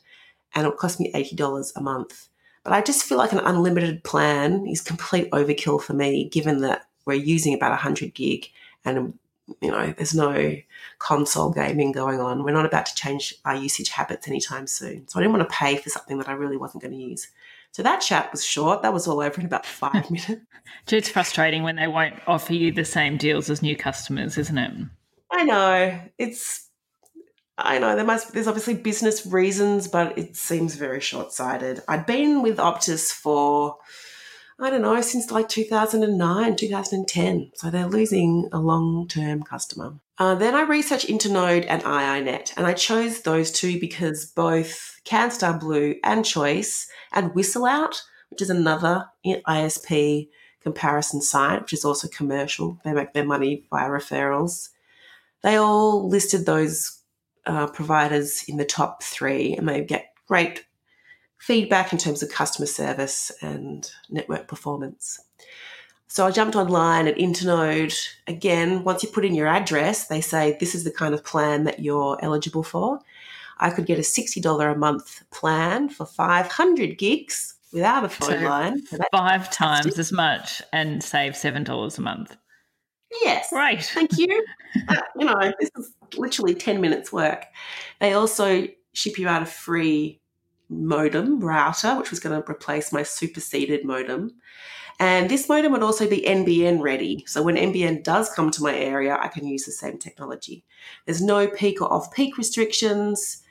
And 0.55 0.67
it 0.67 0.77
cost 0.77 1.01
me 1.01 1.13
$80 1.13 1.73
a 1.77 1.81
month. 1.81 2.29
But 2.65 2.73
I 2.73 2.81
just 2.81 3.05
feel 3.05 3.19
like 3.19 3.33
an 3.33 3.41
unlimited 3.41 4.05
plan 4.05 4.67
is 4.67 4.81
complete 4.81 5.31
overkill 5.33 5.83
for 5.83 5.95
me, 5.95 6.29
given 6.29 6.61
that 6.61 6.87
we're 7.05 7.15
using 7.15 7.55
about 7.55 7.71
100 7.71 8.15
gig 8.15 8.49
and 8.85 9.19
you 9.61 9.71
know 9.71 9.93
there's 9.97 10.15
no 10.15 10.57
console 10.99 11.51
gaming 11.51 11.93
going 11.93 12.21
on. 12.21 12.45
We're 12.45 12.53
not 12.53 12.67
about 12.67 12.87
to 12.87 12.95
change 12.95 13.35
our 13.45 13.57
usage 13.57 13.91
habits 13.91 14.29
anytime 14.29 14.67
soon. 14.67 15.09
So 15.09 15.19
i 15.19 15.23
didn't 15.23 15.37
want 15.37 15.49
to 15.49 15.55
pay 15.55 15.77
for 15.77 15.91
something 15.91 16.19
that 16.19 16.29
i 16.29 16.33
really 16.33 16.57
wasn't 16.57 16.83
going 16.83 16.93
to 16.93 16.99
use. 16.99 17.29
So 17.73 17.83
that 17.83 18.01
chat 18.01 18.31
was 18.33 18.45
short. 18.45 18.83
That 18.83 18.93
was 18.93 19.09
all 19.09 19.21
over 19.21 19.41
in 19.41 19.47
about 19.47 19.65
five 19.65 20.11
minutes. 20.11 20.43
It's 20.91 21.09
frustrating 21.09 21.63
when 21.63 21.77
they 21.77 21.89
won't 21.89 22.17
offer 22.27 22.53
you 22.53 22.73
the 22.73 22.85
same 22.85 23.17
deals 23.17 23.51
as 23.51 23.63
new 23.63 23.77
customers 23.77 24.39
isn't 24.39 24.59
it? 24.59 24.73
I 25.31 25.45
know. 25.45 26.01
It's 26.19 26.69
I 27.59 27.79
know 27.79 27.97
there 27.97 28.05
must 28.05 28.33
there's 28.33 28.49
obviously 28.49 28.75
business 28.75 29.27
reasons, 29.27 29.89
but 29.89 30.17
it 30.19 30.37
seems 30.37 30.75
very 30.75 31.01
short 31.01 31.33
sighted. 31.33 31.83
I'd 31.89 32.07
been 32.07 32.43
with 32.43 32.57
Optus 32.59 33.13
for 33.13 33.77
I 34.59 34.71
don't 34.71 34.83
know, 34.83 35.01
since 35.01 35.31
like 35.31 35.49
2009, 35.49 36.57
2010. 36.57 37.53
So 37.55 37.71
they're 37.71 37.87
losing 37.87 38.49
a 38.53 38.61
long 38.61 39.09
term 39.09 39.43
customer. 39.43 39.95
Uh, 40.19 40.35
then 40.35 40.55
I 40.55 40.63
researched 40.63 41.09
Internode 41.09 41.67
and 41.69 41.83
iiNet, 41.83 42.53
and 42.57 42.67
I 42.67 42.75
chose 42.75 43.23
those 43.23 43.51
two 43.51 43.81
because 43.81 44.27
both 44.27 45.01
CanStar 45.05 45.59
Blue 45.59 45.97
and 46.05 46.25
Choice 46.25 46.87
and 47.13 47.33
Whistleout, 47.33 48.03
which 48.31 48.43
is 48.43 48.51
another 48.51 49.07
ISP 49.27 50.29
comparison 50.63 51.21
site, 51.21 51.63
which 51.63 51.73
is 51.73 51.85
also 51.85 52.09
commercial. 52.09 52.79
They 52.85 52.93
make 52.93 53.15
their 53.15 53.25
money 53.25 53.65
via 53.71 53.89
referrals. 53.89 54.69
They 55.43 55.57
all 55.57 56.09
listed 56.09 56.47
those 56.47 57.03
uh, 57.47 57.67
providers 57.69 58.45
in 58.47 58.59
the 58.59 58.65
top 58.65 59.03
three, 59.03 59.55
and 59.55 59.69
they 59.69 59.83
get 59.83 60.13
great 60.29 60.65
feedback 61.43 61.93
in 61.93 61.99
terms 61.99 62.23
of 62.23 62.31
customer 62.31 62.67
service 62.67 63.33
and 63.43 63.91
network 64.09 64.47
performance. 64.47 65.19
So 66.07 66.25
I 66.25 66.31
jumped 66.31 66.55
online 66.55 67.09
at 67.09 67.17
Internode. 67.17 68.09
Again, 68.29 68.85
once 68.85 69.03
you 69.03 69.09
put 69.09 69.25
in 69.25 69.35
your 69.35 69.49
address, 69.49 70.07
they 70.07 70.21
say 70.21 70.57
this 70.61 70.73
is 70.73 70.85
the 70.85 70.93
kind 70.93 71.15
of 71.15 71.25
plan 71.25 71.65
that 71.65 71.81
you're 71.81 72.17
eligible 72.23 72.63
for. 72.63 73.01
I 73.59 73.71
could 73.71 73.87
get 73.87 73.99
a 73.99 74.03
$60 74.03 74.73
a 74.73 74.79
month 74.79 75.29
plan 75.33 75.89
for 75.89 76.07
500 76.07 76.97
gigs 76.97 77.55
without 77.73 78.05
a 78.05 78.09
phone 78.09 78.39
so 78.39 78.49
line. 78.49 78.87
So 78.87 78.99
five 79.11 79.51
times 79.51 79.99
as 79.99 80.13
much 80.13 80.63
and 80.73 81.03
save 81.03 81.33
$7 81.33 81.99
a 81.99 82.01
month. 82.01 82.37
Yes. 83.21 83.49
Right. 83.53 83.83
Thank 83.83 84.17
you. 84.17 84.47
uh, 84.89 84.97
you 85.19 85.25
know, 85.25 85.53
this 85.59 85.71
is 85.77 85.93
literally 86.17 86.55
10 86.55 86.81
minutes 86.81 87.13
work. 87.13 87.47
They 88.01 88.13
also 88.13 88.69
ship 88.93 89.19
you 89.19 89.27
out 89.27 89.43
a 89.43 89.47
free 89.47 90.22
modem 90.73 91.41
router, 91.41 91.97
which 91.97 92.11
was 92.11 92.21
going 92.21 92.41
to 92.41 92.51
replace 92.51 92.93
my 92.93 93.03
superseded 93.03 93.85
modem. 93.85 94.33
And 94.99 95.31
this 95.31 95.49
modem 95.49 95.73
would 95.73 95.83
also 95.83 96.09
be 96.09 96.23
NBN 96.23 96.81
ready. 96.81 97.25
So 97.27 97.43
when 97.43 97.57
NBN 97.57 98.05
does 98.05 98.33
come 98.33 98.51
to 98.53 98.63
my 98.63 98.75
area, 98.75 99.19
I 99.21 99.29
can 99.29 99.47
use 99.47 99.65
the 99.65 99.73
same 99.73 99.99
technology. 99.99 100.65
There's 101.07 101.23
no 101.23 101.49
peak 101.49 101.81
or 101.81 101.93
off 101.93 102.13
peak 102.13 102.39
restrictions. 102.39 103.43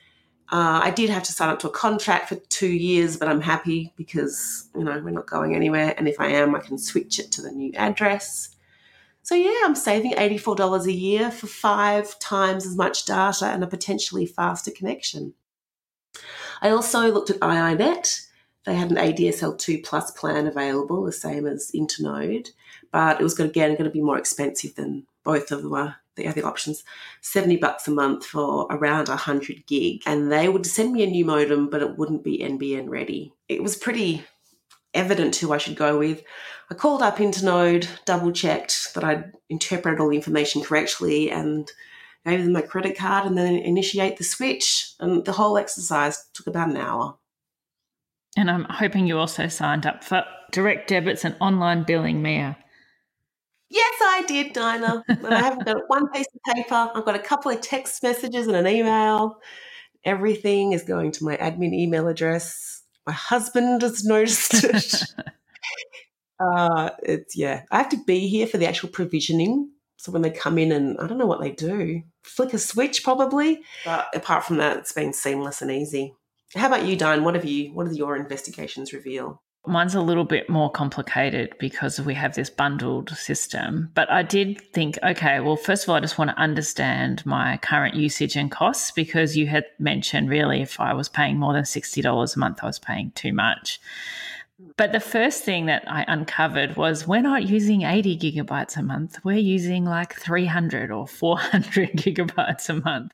Uh, 0.51 0.81
I 0.83 0.91
did 0.91 1.09
have 1.09 1.23
to 1.23 1.31
sign 1.31 1.49
up 1.49 1.59
to 1.59 1.67
a 1.67 1.71
contract 1.71 2.29
for 2.29 2.35
two 2.35 2.71
years, 2.71 3.17
but 3.17 3.27
I'm 3.27 3.41
happy 3.41 3.93
because, 3.95 4.69
you 4.75 4.83
know, 4.83 5.01
we're 5.03 5.11
not 5.11 5.27
going 5.27 5.55
anywhere. 5.55 5.93
And 5.97 6.07
if 6.07 6.19
I 6.19 6.27
am, 6.27 6.55
I 6.55 6.59
can 6.59 6.77
switch 6.77 7.19
it 7.19 7.31
to 7.33 7.41
the 7.41 7.51
new 7.51 7.71
address. 7.75 8.55
So, 9.23 9.35
yeah, 9.35 9.61
I'm 9.63 9.75
saving 9.75 10.13
$84 10.13 10.85
a 10.85 10.91
year 10.91 11.31
for 11.31 11.47
five 11.47 12.19
times 12.19 12.65
as 12.65 12.75
much 12.75 13.05
data 13.05 13.45
and 13.45 13.63
a 13.63 13.67
potentially 13.67 14.25
faster 14.25 14.71
connection. 14.71 15.35
I 16.61 16.69
also 16.69 17.11
looked 17.11 17.29
at 17.29 17.39
iiNet. 17.39 18.27
They 18.65 18.75
had 18.75 18.91
an 18.91 18.97
ADSL2 18.97 19.83
Plus 19.83 20.11
plan 20.11 20.45
available, 20.45 21.03
the 21.03 21.11
same 21.11 21.47
as 21.47 21.71
Internode, 21.73 22.49
but 22.91 23.19
it 23.19 23.23
was 23.23 23.39
again 23.39 23.71
going 23.71 23.85
to 23.85 23.89
be 23.89 24.01
more 24.01 24.19
expensive 24.19 24.75
than 24.75 25.07
both 25.23 25.51
of 25.51 25.63
them 25.63 25.95
the 26.15 26.27
other 26.27 26.45
options. 26.45 26.83
70 27.21 27.57
bucks 27.57 27.87
a 27.87 27.91
month 27.91 28.25
for 28.25 28.67
around 28.69 29.07
100 29.07 29.65
gig 29.65 30.01
and 30.05 30.31
they 30.31 30.49
would 30.49 30.65
send 30.65 30.93
me 30.93 31.03
a 31.03 31.07
new 31.07 31.25
modem 31.25 31.69
but 31.69 31.81
it 31.81 31.97
wouldn't 31.97 32.23
be 32.23 32.39
nbn 32.39 32.89
ready. 32.89 33.33
It 33.47 33.63
was 33.63 33.75
pretty 33.75 34.23
evident 34.93 35.37
who 35.37 35.53
i 35.53 35.57
should 35.57 35.75
go 35.75 35.97
with. 35.97 36.21
I 36.69 36.73
called 36.73 37.01
up 37.01 37.17
internode 37.17 37.87
double 38.05 38.31
checked 38.31 38.93
that 38.93 39.03
i'd 39.03 39.31
interpreted 39.49 39.99
all 39.99 40.09
the 40.09 40.15
information 40.15 40.61
correctly 40.61 41.31
and 41.31 41.71
gave 42.25 42.43
them 42.43 42.53
my 42.53 42.61
credit 42.61 42.97
card, 42.97 43.25
and 43.25 43.37
then 43.37 43.55
initiate 43.55 44.17
the 44.17 44.23
switch. 44.23 44.93
And 44.99 45.25
the 45.25 45.31
whole 45.33 45.57
exercise 45.57 46.25
took 46.33 46.47
about 46.47 46.69
an 46.69 46.77
hour. 46.77 47.17
And 48.37 48.49
I'm 48.49 48.65
hoping 48.65 49.07
you 49.07 49.17
also 49.17 49.47
signed 49.47 49.85
up 49.85 50.03
for 50.03 50.23
direct 50.51 50.89
debits 50.89 51.25
and 51.25 51.35
online 51.41 51.83
billing, 51.83 52.21
Mia. 52.21 52.57
Yes, 53.69 53.93
I 54.01 54.23
did, 54.27 54.53
Dinah. 54.53 55.03
But 55.21 55.33
I 55.33 55.39
haven't 55.39 55.65
got 55.65 55.77
one 55.87 56.09
piece 56.09 56.27
of 56.33 56.53
paper. 56.53 56.91
I've 56.93 57.05
got 57.05 57.15
a 57.15 57.19
couple 57.19 57.51
of 57.51 57.61
text 57.61 58.03
messages 58.03 58.47
and 58.47 58.55
an 58.55 58.67
email. 58.67 59.39
Everything 60.03 60.73
is 60.73 60.83
going 60.83 61.11
to 61.13 61.23
my 61.23 61.37
admin 61.37 61.73
email 61.73 62.07
address. 62.07 62.83
My 63.07 63.13
husband 63.13 63.81
has 63.81 64.03
noticed 64.05 64.63
it. 64.63 65.03
uh, 66.39 66.89
it's 67.03 67.35
yeah. 67.37 67.63
I 67.71 67.77
have 67.77 67.89
to 67.89 68.03
be 68.05 68.27
here 68.27 68.47
for 68.47 68.57
the 68.57 68.67
actual 68.67 68.89
provisioning 68.89 69.71
so 70.01 70.11
when 70.11 70.23
they 70.23 70.31
come 70.31 70.57
in 70.57 70.71
and 70.71 70.99
I 70.99 71.05
don't 71.05 71.19
know 71.19 71.27
what 71.27 71.41
they 71.41 71.51
do, 71.51 72.01
flick 72.23 72.55
a 72.55 72.57
switch 72.57 73.03
probably. 73.03 73.61
But 73.85 74.07
apart 74.15 74.43
from 74.43 74.57
that, 74.57 74.77
it's 74.77 74.91
been 74.91 75.13
seamless 75.13 75.61
and 75.61 75.69
easy. 75.69 76.15
How 76.55 76.65
about 76.65 76.87
you, 76.87 76.95
Dinah? 76.95 77.21
What 77.21 77.35
have 77.35 77.45
you? 77.45 77.71
What 77.71 77.87
do 77.87 77.95
your 77.95 78.15
investigations 78.15 78.93
reveal? 78.93 79.43
Mine's 79.67 79.93
a 79.93 80.01
little 80.01 80.23
bit 80.23 80.49
more 80.49 80.71
complicated 80.71 81.53
because 81.59 82.01
we 82.01 82.15
have 82.15 82.33
this 82.33 82.49
bundled 82.49 83.11
system. 83.11 83.91
But 83.93 84.09
I 84.09 84.23
did 84.23 84.59
think, 84.73 84.97
okay, 85.03 85.39
well, 85.39 85.55
first 85.55 85.83
of 85.83 85.89
all, 85.89 85.97
I 85.97 85.99
just 85.99 86.17
want 86.17 86.31
to 86.31 86.39
understand 86.39 87.23
my 87.23 87.57
current 87.57 87.93
usage 87.93 88.35
and 88.35 88.49
costs 88.49 88.89
because 88.89 89.37
you 89.37 89.45
had 89.45 89.65
mentioned 89.77 90.31
really 90.31 90.63
if 90.63 90.79
I 90.79 90.95
was 90.95 91.09
paying 91.09 91.37
more 91.37 91.53
than 91.53 91.61
$60 91.61 92.35
a 92.35 92.39
month, 92.39 92.59
I 92.63 92.65
was 92.65 92.79
paying 92.79 93.11
too 93.11 93.33
much. 93.33 93.79
But 94.77 94.91
the 94.91 94.99
first 94.99 95.43
thing 95.43 95.67
that 95.67 95.83
I 95.87 96.05
uncovered 96.07 96.75
was 96.75 97.07
we're 97.07 97.21
not 97.21 97.47
using 97.47 97.83
80 97.83 98.17
gigabytes 98.17 98.77
a 98.77 98.83
month. 98.83 99.19
We're 99.23 99.37
using 99.37 99.85
like 99.85 100.15
300 100.15 100.91
or 100.91 101.07
400 101.07 101.91
gigabytes 101.95 102.69
a 102.69 102.81
month. 102.81 103.11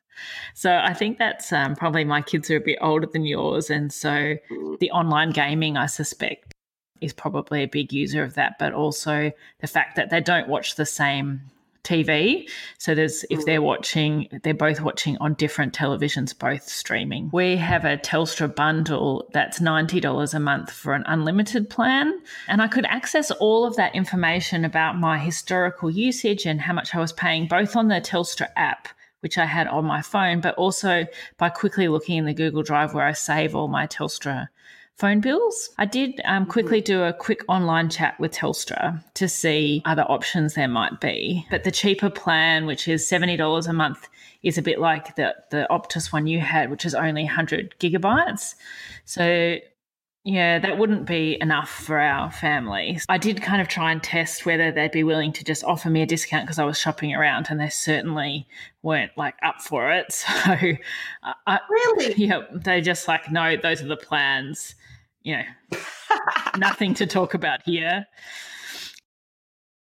So 0.54 0.76
I 0.76 0.94
think 0.94 1.18
that's 1.18 1.52
um, 1.52 1.76
probably 1.76 2.04
my 2.04 2.22
kids 2.22 2.50
are 2.50 2.56
a 2.56 2.60
bit 2.60 2.78
older 2.80 3.06
than 3.06 3.24
yours. 3.24 3.70
And 3.70 3.92
so 3.92 4.36
the 4.80 4.90
online 4.90 5.30
gaming, 5.30 5.76
I 5.76 5.86
suspect, 5.86 6.54
is 7.00 7.12
probably 7.12 7.62
a 7.62 7.68
big 7.68 7.92
user 7.92 8.22
of 8.22 8.34
that. 8.34 8.54
But 8.58 8.72
also 8.72 9.30
the 9.60 9.66
fact 9.66 9.96
that 9.96 10.10
they 10.10 10.20
don't 10.20 10.48
watch 10.48 10.76
the 10.76 10.86
same 10.86 11.42
TV. 11.84 12.48
So 12.78 12.94
there's 12.94 13.24
if 13.30 13.44
they're 13.44 13.60
mm. 13.60 13.64
watching, 13.64 14.28
they're 14.42 14.54
both 14.54 14.80
watching 14.80 15.16
on 15.18 15.34
different 15.34 15.72
televisions, 15.72 16.38
both 16.38 16.68
streaming. 16.68 17.30
We 17.32 17.56
have 17.56 17.84
a 17.84 17.96
Telstra 17.96 18.54
bundle 18.54 19.28
that's 19.32 19.58
$90 19.60 20.34
a 20.34 20.40
month 20.40 20.70
for 20.70 20.94
an 20.94 21.04
unlimited 21.06 21.70
plan. 21.70 22.18
And 22.46 22.60
I 22.60 22.68
could 22.68 22.86
access 22.86 23.30
all 23.30 23.64
of 23.64 23.76
that 23.76 23.94
information 23.94 24.64
about 24.64 24.98
my 24.98 25.18
historical 25.18 25.90
usage 25.90 26.46
and 26.46 26.60
how 26.60 26.72
much 26.72 26.94
I 26.94 26.98
was 26.98 27.12
paying 27.12 27.48
both 27.48 27.76
on 27.76 27.88
the 27.88 28.00
Telstra 28.00 28.48
app 28.56 28.88
which 29.20 29.36
I 29.36 29.46
had 29.46 29.66
on 29.66 29.84
my 29.84 30.00
phone, 30.00 30.40
but 30.40 30.54
also 30.54 31.04
by 31.38 31.48
quickly 31.48 31.88
looking 31.88 32.18
in 32.18 32.24
the 32.24 32.34
Google 32.34 32.62
Drive 32.62 32.94
where 32.94 33.04
I 33.04 33.12
save 33.12 33.54
all 33.54 33.66
my 33.66 33.86
Telstra 33.88 34.48
phone 34.98 35.20
bills. 35.20 35.70
I 35.78 35.86
did 35.86 36.20
um, 36.24 36.42
mm-hmm. 36.42 36.50
quickly 36.50 36.80
do 36.80 37.02
a 37.04 37.12
quick 37.12 37.44
online 37.48 37.88
chat 37.88 38.18
with 38.18 38.32
Telstra 38.32 39.02
to 39.14 39.28
see 39.28 39.80
other 39.84 40.02
options 40.02 40.54
there 40.54 40.68
might 40.68 41.00
be. 41.00 41.46
But 41.50 41.64
the 41.64 41.70
cheaper 41.70 42.10
plan, 42.10 42.66
which 42.66 42.88
is 42.88 43.08
$70 43.08 43.68
a 43.68 43.72
month, 43.72 44.08
is 44.42 44.58
a 44.58 44.62
bit 44.62 44.80
like 44.80 45.16
the, 45.16 45.34
the 45.50 45.66
Optus 45.70 46.12
one 46.12 46.26
you 46.26 46.40
had, 46.40 46.70
which 46.70 46.84
is 46.84 46.94
only 46.94 47.24
100 47.24 47.74
gigabytes. 47.78 48.54
So 49.04 49.58
Yeah, 50.24 50.58
that 50.58 50.78
wouldn't 50.78 51.06
be 51.06 51.38
enough 51.40 51.70
for 51.70 51.98
our 51.98 52.30
family. 52.30 52.98
I 53.08 53.18
did 53.18 53.40
kind 53.40 53.62
of 53.62 53.68
try 53.68 53.92
and 53.92 54.02
test 54.02 54.44
whether 54.44 54.70
they'd 54.70 54.90
be 54.90 55.04
willing 55.04 55.32
to 55.32 55.44
just 55.44 55.64
offer 55.64 55.88
me 55.88 56.02
a 56.02 56.06
discount 56.06 56.44
because 56.44 56.58
I 56.58 56.64
was 56.64 56.78
shopping 56.78 57.14
around, 57.14 57.46
and 57.48 57.58
they 57.58 57.70
certainly 57.70 58.46
weren't 58.82 59.12
like 59.16 59.36
up 59.42 59.62
for 59.62 59.90
it. 59.90 60.06
So, 60.44 60.54
I, 61.46 61.60
really, 61.70 62.14
yeah, 62.16 62.42
they 62.52 62.80
just 62.80 63.08
like 63.08 63.30
no, 63.30 63.56
those 63.56 63.80
are 63.80 63.86
the 63.86 63.96
plans. 63.96 64.74
You 65.28 65.36
know, 65.36 65.78
nothing 66.56 66.94
to 66.94 67.06
talk 67.06 67.34
about 67.34 67.60
here. 67.66 68.06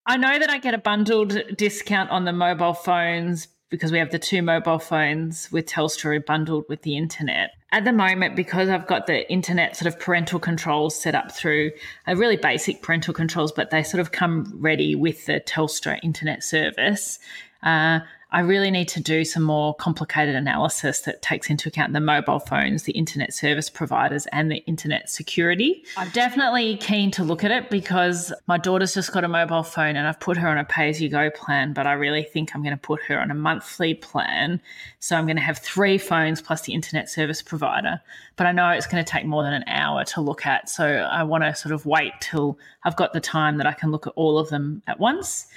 I 0.08 0.18
know 0.18 0.40
that 0.40 0.50
I 0.50 0.58
get 0.58 0.74
a 0.74 0.80
bundled 0.80 1.40
discount 1.56 2.10
on 2.10 2.26
the 2.26 2.34
mobile 2.34 2.74
phones 2.74 3.48
because 3.70 3.92
we 3.92 4.00
have 4.00 4.10
the 4.10 4.18
two 4.18 4.42
mobile 4.42 4.80
phones 4.80 5.52
with 5.52 5.68
Telstra 5.68 6.26
bundled 6.26 6.66
with 6.68 6.82
the 6.82 6.98
internet. 6.98 7.52
At 7.72 7.86
the 7.86 7.94
moment, 7.94 8.36
because 8.36 8.70
I've 8.70 8.88
got 8.88 9.06
the 9.06 9.32
internet 9.32 9.76
sort 9.76 9.94
of 9.94 10.00
parental 10.00 10.40
controls 10.40 11.00
set 11.00 11.14
up 11.14 11.32
through 11.32 11.74
a 12.08 12.16
really 12.16 12.38
basic 12.38 12.82
parental 12.82 13.14
controls, 13.14 13.52
but 13.52 13.70
they 13.70 13.84
sort 13.84 14.02
of 14.02 14.12
come 14.12 14.52
ready 14.56 14.96
with 14.96 15.28
the 15.28 15.42
Telstra 15.42 16.00
internet 16.02 16.44
service. 16.44 17.20
Uh, 17.62 18.00
I 18.32 18.42
really 18.42 18.70
need 18.70 18.88
to 18.90 19.02
do 19.02 19.26
some 19.26 19.42
more 19.42 19.74
complicated 19.74 20.36
analysis 20.36 21.02
that 21.02 21.24
takes 21.24 21.50
into 21.50 21.68
account 21.68 21.94
the 21.94 22.00
mobile 22.00 22.38
phones, 22.38 22.84
the 22.84 22.92
internet 22.92 23.34
service 23.34 23.72
providers, 23.72 24.28
and 24.28 24.52
the 24.52 24.58
internet 24.68 25.10
security. 25.10 25.84
I'm 25.98 26.10
definitely 26.12 26.78
keen 26.78 27.10
to 27.12 27.24
look 27.24 27.44
at 27.44 27.50
it 27.50 27.72
because 27.72 28.32
my 28.46 28.60
daughter's 28.60 28.94
just 28.94 29.12
got 29.12 29.24
a 29.24 29.28
mobile 29.28 29.64
phone 29.64 29.96
and 29.96 30.08
I've 30.08 30.20
put 30.20 30.38
her 30.38 30.48
on 30.48 30.60
a 30.60 30.64
pay 30.64 30.90
as 30.90 31.02
you 31.02 31.10
go 31.10 31.32
plan, 31.32 31.74
but 31.74 31.88
I 31.88 31.94
really 31.94 32.22
think 32.22 32.54
I'm 32.54 32.62
going 32.62 32.76
to 32.76 32.78
put 32.78 33.02
her 33.06 33.20
on 33.20 33.32
a 33.32 33.36
monthly 33.36 33.96
plan. 33.96 34.62
So 35.00 35.16
I'm 35.16 35.26
going 35.26 35.38
to 35.38 35.42
have 35.42 35.58
three 35.58 35.98
phones 35.98 36.40
plus 36.40 36.62
the 36.62 36.74
internet 36.74 37.10
service 37.10 37.42
provider. 37.42 38.00
But 38.36 38.46
I 38.46 38.52
know 38.52 38.70
it's 38.70 38.86
going 38.86 39.04
to 39.04 39.12
take 39.12 39.26
more 39.26 39.42
than 39.42 39.54
an 39.54 39.64
hour 39.68 40.04
to 40.06 40.22
look 40.22 40.46
at. 40.46 40.70
So 40.70 40.86
I 40.86 41.24
want 41.24 41.46
to 41.46 41.56
sort 41.56 41.74
of 41.74 41.88
wait 41.88 42.14
till 42.22 42.60
I've 42.84 42.96
got 42.96 43.14
the 43.14 43.20
time 43.20 43.58
that 43.58 43.66
I 43.66 43.74
can 43.74 43.92
look 43.92 44.06
at 44.06 44.14
all 44.16 44.38
of 44.38 44.50
them 44.50 44.84
at 44.86 45.00
once 45.00 45.48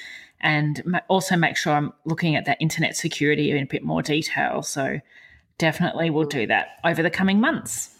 and 0.43 0.83
also 1.09 1.37
make 1.37 1.57
sure 1.57 1.73
I'm 1.73 1.93
looking 2.05 2.37
at 2.37 2.45
that 2.47 2.59
internet 2.61 2.97
security 2.97 3.51
in 3.51 3.63
a 3.63 3.67
bit 3.67 3.83
more 3.83 4.03
detail. 4.03 4.63
So 4.63 5.01
definitely 5.59 6.11
we'll 6.11 6.25
do 6.25 6.47
that 6.49 6.79
over 6.85 7.03
the 7.03 7.11
coming 7.11 7.41
months. 7.41 7.97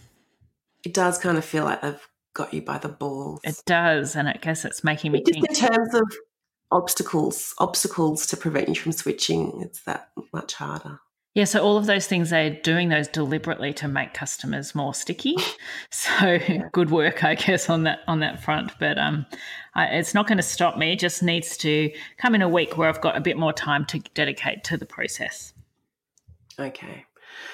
It 0.85 0.95
does 0.95 1.19
kind 1.19 1.39
of 1.39 1.45
feel 1.45 1.65
like 1.65 1.83
they've 1.83 2.09
got 2.35 2.53
you 2.53 2.63
by 2.63 2.79
the 2.79 2.89
balls. 2.89 3.41
It 3.45 3.63
does, 3.67 4.17
and 4.17 4.29
I 4.29 4.35
guess 4.35 4.65
it's 4.65 4.83
making 4.83 5.13
me 5.13 5.23
Just 5.25 5.33
think. 5.33 5.49
in 5.49 5.55
terms 5.55 5.95
of 5.95 6.13
obstacles, 6.73 7.55
obstacles 7.59 8.27
to 8.27 8.37
prevent 8.37 8.69
you 8.69 8.75
from 8.75 8.93
switching, 8.93 9.61
it's 9.63 9.83
that 9.83 10.11
much 10.33 10.55
harder. 10.55 10.99
Yeah, 11.35 11.45
so 11.45 11.63
all 11.63 11.79
of 11.79 11.87
those 11.87 12.07
things 12.07 12.29
they're 12.29 12.51
doing 12.51 12.91
those 12.91 13.09
deliberately 13.09 13.73
to 13.75 13.89
make 13.89 14.13
customers 14.13 14.75
more 14.75 14.95
sticky. 14.95 15.37
So 15.91 16.39
good 16.73 16.91
work, 16.91 17.23
I 17.23 17.35
guess, 17.35 17.71
on 17.71 17.85
that 17.85 18.01
on 18.07 18.21
that 18.21 18.43
front. 18.43 18.73
But 18.81 18.99
um, 18.99 19.27
I, 19.75 19.87
it's 19.87 20.15
not 20.15 20.27
going 20.27 20.39
to 20.39 20.43
stop 20.43 20.77
me. 20.77 20.93
It 20.93 20.99
just 20.99 21.23
needs 21.23 21.57
to 21.59 21.91
come 22.17 22.35
in 22.35 22.43
a 22.43 22.49
week 22.49 22.77
where 22.77 22.89
I've 22.89 23.01
got 23.01 23.17
a 23.17 23.21
bit 23.21 23.37
more 23.37 23.53
time 23.53 23.85
to 23.87 23.99
dedicate 24.15 24.65
to 24.65 24.77
the 24.77 24.87
process. 24.87 25.53
Okay. 26.59 27.05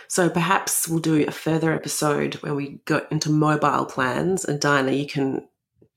So 0.08 0.30
perhaps 0.30 0.88
we'll 0.88 1.00
do 1.00 1.26
a 1.26 1.30
further 1.30 1.72
episode 1.72 2.34
where 2.36 2.54
we 2.54 2.80
go 2.84 3.06
into 3.10 3.30
mobile 3.30 3.84
plans. 3.84 4.44
And 4.44 4.60
Dinah, 4.60 4.92
you 4.92 5.06
can 5.06 5.46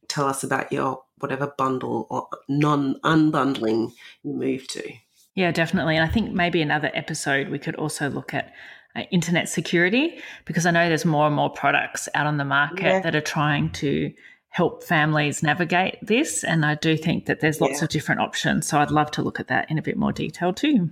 tell 0.08 0.26
us 0.26 0.44
about 0.44 0.72
your 0.72 1.04
whatever 1.20 1.54
bundle 1.58 2.08
or 2.10 2.28
non 2.50 3.00
unbundling 3.02 3.94
you 4.24 4.34
move 4.34 4.68
to. 4.70 4.92
Yeah, 5.36 5.52
definitely. 5.52 5.96
And 5.96 6.04
I 6.08 6.12
think 6.12 6.32
maybe 6.34 6.62
another 6.62 6.92
episode 6.94 7.50
we 7.50 7.60
could 7.60 7.76
also 7.76 8.10
look 8.10 8.34
at 8.34 8.52
uh, 8.96 9.04
internet 9.12 9.48
security 9.48 10.20
because 10.46 10.66
I 10.66 10.72
know 10.72 10.88
there's 10.90 11.06
more 11.06 11.28
and 11.28 11.36
more 11.36 11.50
products 11.50 12.10
out 12.16 12.26
on 12.28 12.38
the 12.38 12.46
market 12.46 12.84
Yeah. 12.84 13.00
that 13.02 13.16
are 13.16 13.22
trying 13.22 13.70
to 13.74 14.12
help 14.50 14.84
families 14.84 15.42
navigate 15.42 15.98
this. 16.02 16.44
And 16.44 16.66
I 16.66 16.76
do 16.76 16.98
think 16.98 17.26
that 17.28 17.40
there's 17.40 17.62
lots 17.62 17.80
Yeah. 17.80 17.86
of 17.86 17.90
different 17.90 18.20
options. 18.20 18.68
So 18.68 18.80
I'd 18.80 18.92
love 18.92 19.10
to 19.12 19.22
look 19.22 19.40
at 19.40 19.48
that 19.48 19.72
in 19.72 19.78
a 19.78 19.82
bit 19.82 19.96
more 19.98 20.12
detail 20.12 20.52
too. 20.54 20.90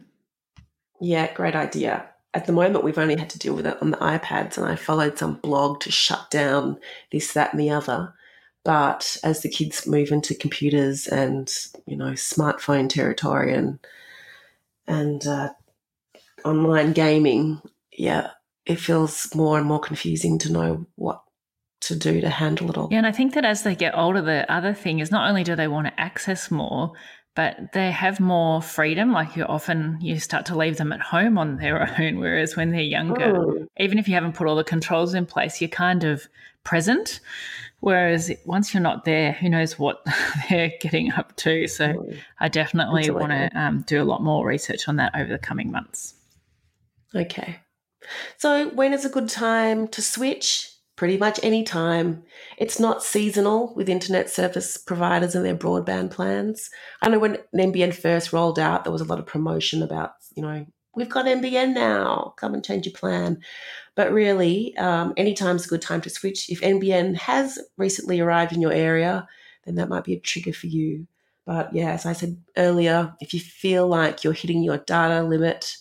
Yeah, 1.02 1.34
great 1.34 1.56
idea. 1.56 2.06
At 2.34 2.46
the 2.46 2.54
moment, 2.54 2.84
we've 2.84 2.98
only 2.98 3.18
had 3.18 3.30
to 3.32 3.40
deal 3.40 3.56
with 3.56 3.66
it 3.66 3.78
on 3.82 3.92
the 3.92 3.98
iPads, 3.98 4.58
and 4.58 4.66
I 4.68 4.76
followed 4.76 5.18
some 5.18 5.36
blog 5.36 5.80
to 5.82 5.92
shut 5.92 6.30
down 6.30 6.78
this, 7.12 7.34
that, 7.34 7.52
and 7.54 7.60
the 7.60 7.72
other. 7.72 8.14
But 8.64 9.18
as 9.24 9.42
the 9.42 9.50
kids 9.50 9.88
move 9.88 10.12
into 10.12 10.36
computers 10.36 11.08
and 11.08 11.52
you 11.88 11.98
know 11.98 12.12
smartphone 12.12 12.88
territory 12.88 13.54
and 13.56 13.80
and 14.90 15.26
uh, 15.26 15.50
online 16.44 16.92
gaming, 16.92 17.62
yeah, 17.94 18.32
it 18.66 18.76
feels 18.80 19.34
more 19.34 19.58
and 19.58 19.66
more 19.68 19.80
confusing 19.80 20.38
to 20.40 20.52
know 20.52 20.86
what 20.96 21.22
to 21.82 21.96
do 21.96 22.20
to 22.20 22.30
handle 22.30 22.70
it 22.70 22.78
all. 22.78 22.90
Yeah, 22.92 22.98
and 22.98 23.08
I 23.08 23.12
think 23.14 23.34
that 23.36 23.46
as 23.46 23.64
they 23.64 23.76
get 23.76 23.98
older, 23.98 24.22
the 24.22 24.52
other 24.52 24.74
thing 24.74 25.00
is 25.00 25.12
not 25.12 25.30
only 25.30 25.44
do 25.46 25.56
they 25.56 25.68
want 25.70 25.88
to 25.88 26.00
access 26.00 26.52
more, 26.52 26.92
but 27.36 27.72
they 27.74 27.92
have 27.92 28.20
more 28.20 28.62
freedom. 28.62 29.14
Like 29.14 29.36
you 29.38 29.46
often 29.46 29.98
you 30.02 30.20
start 30.20 30.46
to 30.48 30.58
leave 30.58 30.76
them 30.78 30.92
at 30.92 31.00
home 31.00 31.38
on 31.38 31.56
their 31.58 31.96
own, 32.00 32.20
whereas 32.20 32.56
when 32.58 32.72
they're 32.72 32.82
younger, 32.82 33.34
Mm. 33.34 33.68
even 33.80 33.98
if 33.98 34.08
you 34.08 34.14
haven't 34.16 34.34
put 34.36 34.48
all 34.48 34.56
the 34.58 34.64
controls 34.64 35.14
in 35.14 35.26
place, 35.26 35.62
you're 35.62 35.70
kind 35.70 36.04
of 36.04 36.28
present. 36.66 37.22
Whereas 37.82 38.32
once 38.46 38.74
you're 38.74 38.84
not 38.84 39.06
there, 39.06 39.32
who 39.32 39.50
knows 39.50 39.80
what 39.80 40.06
they're 40.50 40.74
getting 40.82 41.12
up 41.14 41.36
to? 41.38 41.68
So. 41.68 42.08
I 42.40 42.48
definitely 42.50 43.10
want 43.10 43.32
to 43.32 43.50
um, 43.60 43.84
do 43.88 44.02
a 44.02 44.06
lot 44.06 44.22
more 44.22 44.46
research 44.46 44.88
on 44.88 44.98
that 44.98 45.14
over 45.16 45.32
the 45.32 45.40
coming 45.40 45.72
months. 45.72 46.14
Okay. 47.16 47.60
So, 48.38 48.70
when 48.70 48.94
is 48.94 49.06
a 49.06 49.10
good 49.10 49.30
time 49.30 49.88
to 49.90 50.02
switch? 50.02 50.72
Pretty 50.96 51.18
much 51.18 51.40
any 51.42 51.64
time. 51.64 52.24
It's 52.58 52.78
not 52.78 53.04
seasonal 53.04 53.74
with 53.74 53.88
internet 53.88 54.30
service 54.30 54.78
providers 54.78 55.34
and 55.34 55.46
their 55.46 55.56
broadband 55.56 56.12
plans. 56.12 56.70
I 57.02 57.08
know 57.08 57.20
when 57.20 57.38
NBN 57.56 57.94
first 57.94 58.34
rolled 58.34 58.60
out, 58.60 58.84
there 58.84 58.92
was 58.92 59.02
a 59.02 59.06
lot 59.06 59.20
of 59.20 59.26
promotion 59.26 59.82
about, 59.82 60.12
you 60.36 60.44
know, 60.44 60.66
we've 60.96 61.10
got 61.10 61.26
NBN 61.26 61.74
now, 61.74 62.34
come 62.36 62.54
and 62.54 62.66
change 62.66 62.86
your 62.86 62.94
plan. 62.94 63.42
But 64.00 64.14
really, 64.14 64.78
um, 64.78 65.14
anytime's 65.18 65.66
a 65.66 65.68
good 65.68 65.82
time 65.82 66.00
to 66.02 66.10
switch. 66.10 66.50
If 66.50 66.62
NBN 66.62 67.18
has 67.18 67.60
recently 67.76 68.22
arrived 68.22 68.54
in 68.54 68.62
your 68.62 68.72
area, 68.72 69.28
then 69.66 69.76
that 69.76 69.90
might 69.90 70.06
be 70.06 70.14
a 70.14 70.20
trigger 70.22 70.54
for 70.54 70.68
you. 70.68 71.06
But 71.46 71.74
yeah, 71.74 71.92
as 71.92 72.06
I 72.06 72.14
said 72.14 72.38
earlier, 72.56 73.14
if 73.20 73.34
you 73.34 73.42
feel 73.42 73.88
like 73.90 74.24
you're 74.24 74.32
hitting 74.32 74.64
your 74.64 74.78
data 74.78 75.22
limit, 75.24 75.76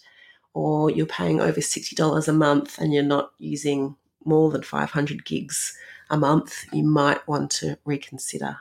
or 0.53 0.91
you're 0.91 1.07
paying 1.07 1.41
over 1.41 1.61
$60 1.61 2.27
a 2.27 2.33
month 2.33 2.79
and 2.79 2.93
you're 2.93 3.05
not 3.05 3.31
using 3.39 3.95
more 4.25 4.51
than 4.51 4.63
500 4.63 5.25
gigs 5.25 5.79
a 6.11 6.17
month, 6.17 6.65
you 6.73 6.83
might 6.83 7.23
want 7.29 7.53
to 7.61 7.79
reconsider. 7.85 8.57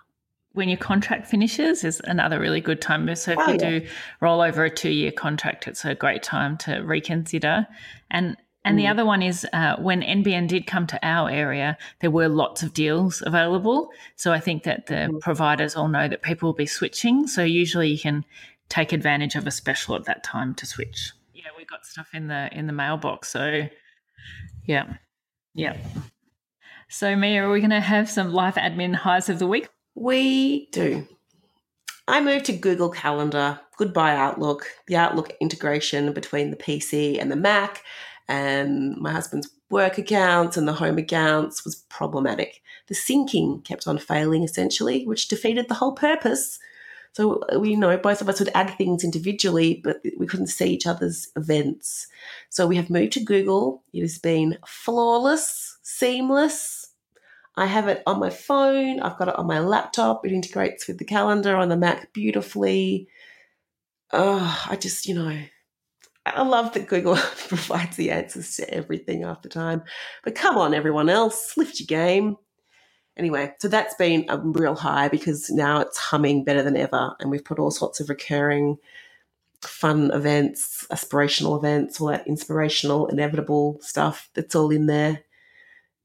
when 0.53 0.69
your 0.69 0.77
contract 0.77 1.27
finishes 1.27 1.83
is 1.83 1.99
another 2.05 2.39
really 2.39 2.61
good 2.61 2.81
time. 2.81 3.13
So 3.15 3.31
if 3.31 3.39
Oh, 3.39 3.51
you 3.51 3.57
yeah. 3.59 3.79
do 3.79 3.87
roll 4.21 4.41
over 4.41 4.63
a 4.65 4.69
two 4.71 4.89
year 4.91 5.11
contract, 5.11 5.67
it's 5.67 5.83
a 5.85 5.95
great 5.95 6.23
time 6.23 6.57
to 6.65 6.81
reconsider. 6.81 7.67
And 8.11 8.37
and 8.67 8.77
the 8.77 8.83
Mm. 8.83 8.91
other 8.91 9.05
one 9.05 9.21
is 9.21 9.45
uh, 9.53 9.75
when 9.77 10.01
NBN 10.01 10.47
did 10.47 10.67
come 10.67 10.85
to 10.87 10.99
our 11.05 11.29
area, 11.29 11.77
there 12.01 12.11
were 12.11 12.27
lots 12.27 12.63
of 12.63 12.73
deals 12.73 13.23
available. 13.25 13.89
So 14.15 14.31
I 14.33 14.39
think 14.39 14.63
that 14.63 14.85
the 14.87 15.09
Mhm. 15.11 15.19
providers 15.21 15.75
all 15.75 15.87
know 15.87 16.07
that 16.07 16.21
people 16.21 16.47
will 16.49 16.55
be 16.55 16.65
switching. 16.65 17.27
So 17.27 17.43
usually 17.43 17.89
you 17.89 17.99
can 17.99 18.25
take 18.69 18.91
advantage 18.91 19.35
of 19.35 19.47
a 19.47 19.51
special 19.51 19.95
at 19.95 20.05
that 20.05 20.23
time 20.23 20.53
to 20.55 20.65
switch. 20.65 21.11
Yeah, 21.33 21.45
we 21.57 21.65
got 21.65 21.85
stuff 21.85 22.09
in 22.13 22.27
the 22.27 22.49
in 22.51 22.67
the 22.67 22.73
mailbox. 22.73 23.29
So 23.29 23.67
yeah, 24.65 24.85
yeah. 25.53 25.77
So 26.89 27.15
Mia, 27.15 27.43
are 27.45 27.51
we 27.51 27.59
going 27.59 27.69
to 27.71 27.81
have 27.81 28.09
some 28.09 28.31
life 28.33 28.55
admin 28.55 28.95
highs 28.95 29.29
of 29.29 29.39
the 29.39 29.47
week? 29.47 29.67
We 29.95 30.67
do. 30.71 31.07
I 32.07 32.21
moved 32.21 32.45
to 32.45 32.53
Google 32.53 32.89
Calendar. 32.89 33.59
Goodbye, 33.77 34.15
Outlook. 34.15 34.65
The 34.87 34.95
Outlook 34.95 35.33
integration 35.41 36.13
between 36.13 36.49
the 36.51 36.55
PC 36.55 37.19
and 37.19 37.29
the 37.29 37.35
Mac 37.35 37.83
and 38.27 38.97
my 38.97 39.11
husband's 39.11 39.49
work 39.69 39.97
accounts 39.97 40.57
and 40.57 40.67
the 40.67 40.73
home 40.73 40.97
accounts 40.97 41.63
was 41.63 41.75
problematic. 41.89 42.61
The 42.87 42.95
syncing 42.95 43.63
kept 43.63 43.87
on 43.87 43.97
failing 43.97 44.43
essentially, 44.43 45.05
which 45.05 45.27
defeated 45.27 45.67
the 45.67 45.75
whole 45.75 45.93
purpose. 45.93 46.59
So 47.13 47.43
uh, 47.53 47.59
we 47.59 47.71
you 47.71 47.77
know 47.77 47.97
both 47.97 48.21
of 48.21 48.29
us 48.29 48.39
would 48.39 48.51
add 48.53 48.69
things 48.71 49.03
individually, 49.03 49.81
but 49.83 50.01
we 50.17 50.27
couldn't 50.27 50.47
see 50.47 50.69
each 50.69 50.87
other's 50.87 51.29
events. 51.35 52.07
So 52.49 52.67
we 52.67 52.75
have 52.75 52.89
moved 52.89 53.13
to 53.13 53.23
Google. 53.23 53.83
It 53.93 54.01
has 54.01 54.17
been 54.17 54.57
flawless, 54.65 55.77
seamless. 55.81 56.87
I 57.55 57.65
have 57.65 57.87
it 57.87 58.03
on 58.05 58.19
my 58.19 58.29
phone. 58.29 58.99
I've 58.99 59.17
got 59.17 59.29
it 59.29 59.35
on 59.35 59.47
my 59.47 59.59
laptop. 59.59 60.25
It 60.25 60.31
integrates 60.31 60.87
with 60.87 60.99
the 60.99 61.05
calendar 61.05 61.55
on 61.55 61.69
the 61.69 61.75
Mac 61.75 62.13
beautifully. 62.13 63.07
Oh, 64.11 64.65
I 64.69 64.75
just, 64.75 65.07
you 65.07 65.15
know, 65.15 65.35
I 66.35 66.43
love 66.43 66.73
that 66.73 66.87
Google 66.87 67.15
provides 67.47 67.97
the 67.97 68.11
answers 68.11 68.55
to 68.57 68.73
everything 68.73 69.23
after 69.23 69.49
time. 69.49 69.83
But 70.23 70.35
come 70.35 70.57
on, 70.57 70.73
everyone 70.73 71.09
else, 71.09 71.57
lift 71.57 71.79
your 71.79 71.87
game. 71.87 72.37
Anyway, 73.17 73.53
so 73.59 73.67
that's 73.67 73.95
been 73.95 74.25
a 74.29 74.37
real 74.39 74.75
high 74.75 75.07
because 75.09 75.49
now 75.49 75.81
it's 75.81 75.97
humming 75.97 76.43
better 76.43 76.63
than 76.63 76.77
ever. 76.77 77.15
And 77.19 77.31
we've 77.31 77.45
put 77.45 77.59
all 77.59 77.71
sorts 77.71 77.99
of 77.99 78.09
recurring 78.09 78.77
fun 79.61 80.11
events, 80.11 80.85
aspirational 80.91 81.57
events, 81.57 81.99
all 81.99 82.07
that 82.07 82.27
inspirational, 82.27 83.07
inevitable 83.07 83.79
stuff 83.81 84.29
that's 84.35 84.55
all 84.55 84.71
in 84.71 84.85
there. 84.87 85.23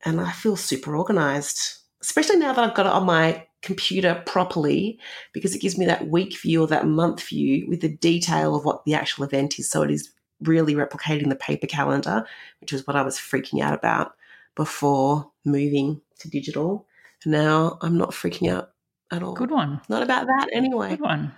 and 0.04 0.20
I 0.20 0.32
feel 0.32 0.56
super 0.56 0.96
organized, 0.96 1.78
especially 2.02 2.37
now 2.37 2.52
that 2.52 2.64
I've 2.64 2.74
got 2.76 2.87
it 2.87 2.92
on 2.92 3.06
my 3.06 3.46
computer 3.62 4.22
properly 4.27 4.98
because 5.33 5.55
it 5.55 5.61
gives 5.61 5.79
me 5.79 5.87
that 5.87 6.09
week 6.09 6.38
view 6.38 6.62
or 6.62 6.66
that 6.66 6.87
month 6.87 7.22
view 7.29 7.66
with 7.68 7.81
the 7.81 7.88
detail 7.88 8.55
of 8.55 8.64
what 8.64 8.85
the 8.85 8.94
actual 8.94 9.25
event 9.25 9.59
is. 9.59 9.70
So 9.70 9.83
it 9.83 9.90
is 9.90 10.12
really 10.42 10.75
replicating 10.75 11.29
the 11.29 11.37
paper 11.37 11.66
calendar, 11.66 12.27
which 12.61 12.72
is 12.72 12.87
what 12.87 12.96
I 12.96 13.03
was 13.03 13.16
freaking 13.16 13.62
out 13.62 13.75
about 13.75 14.14
before 14.57 15.31
moving 15.44 16.01
to 16.18 16.29
digital. 16.29 16.87
Now 17.25 17.79
I'm 17.81 17.96
not 17.96 18.11
freaking 18.11 18.51
out 18.51 18.70
at 19.12 19.22
all. 19.22 19.35
Good 19.35 19.51
one. 19.51 19.81
Not 19.88 20.03
about 20.03 20.27
that 20.27 20.48
anyway. 20.53 20.90
Good 20.90 21.01
one. 21.01 21.33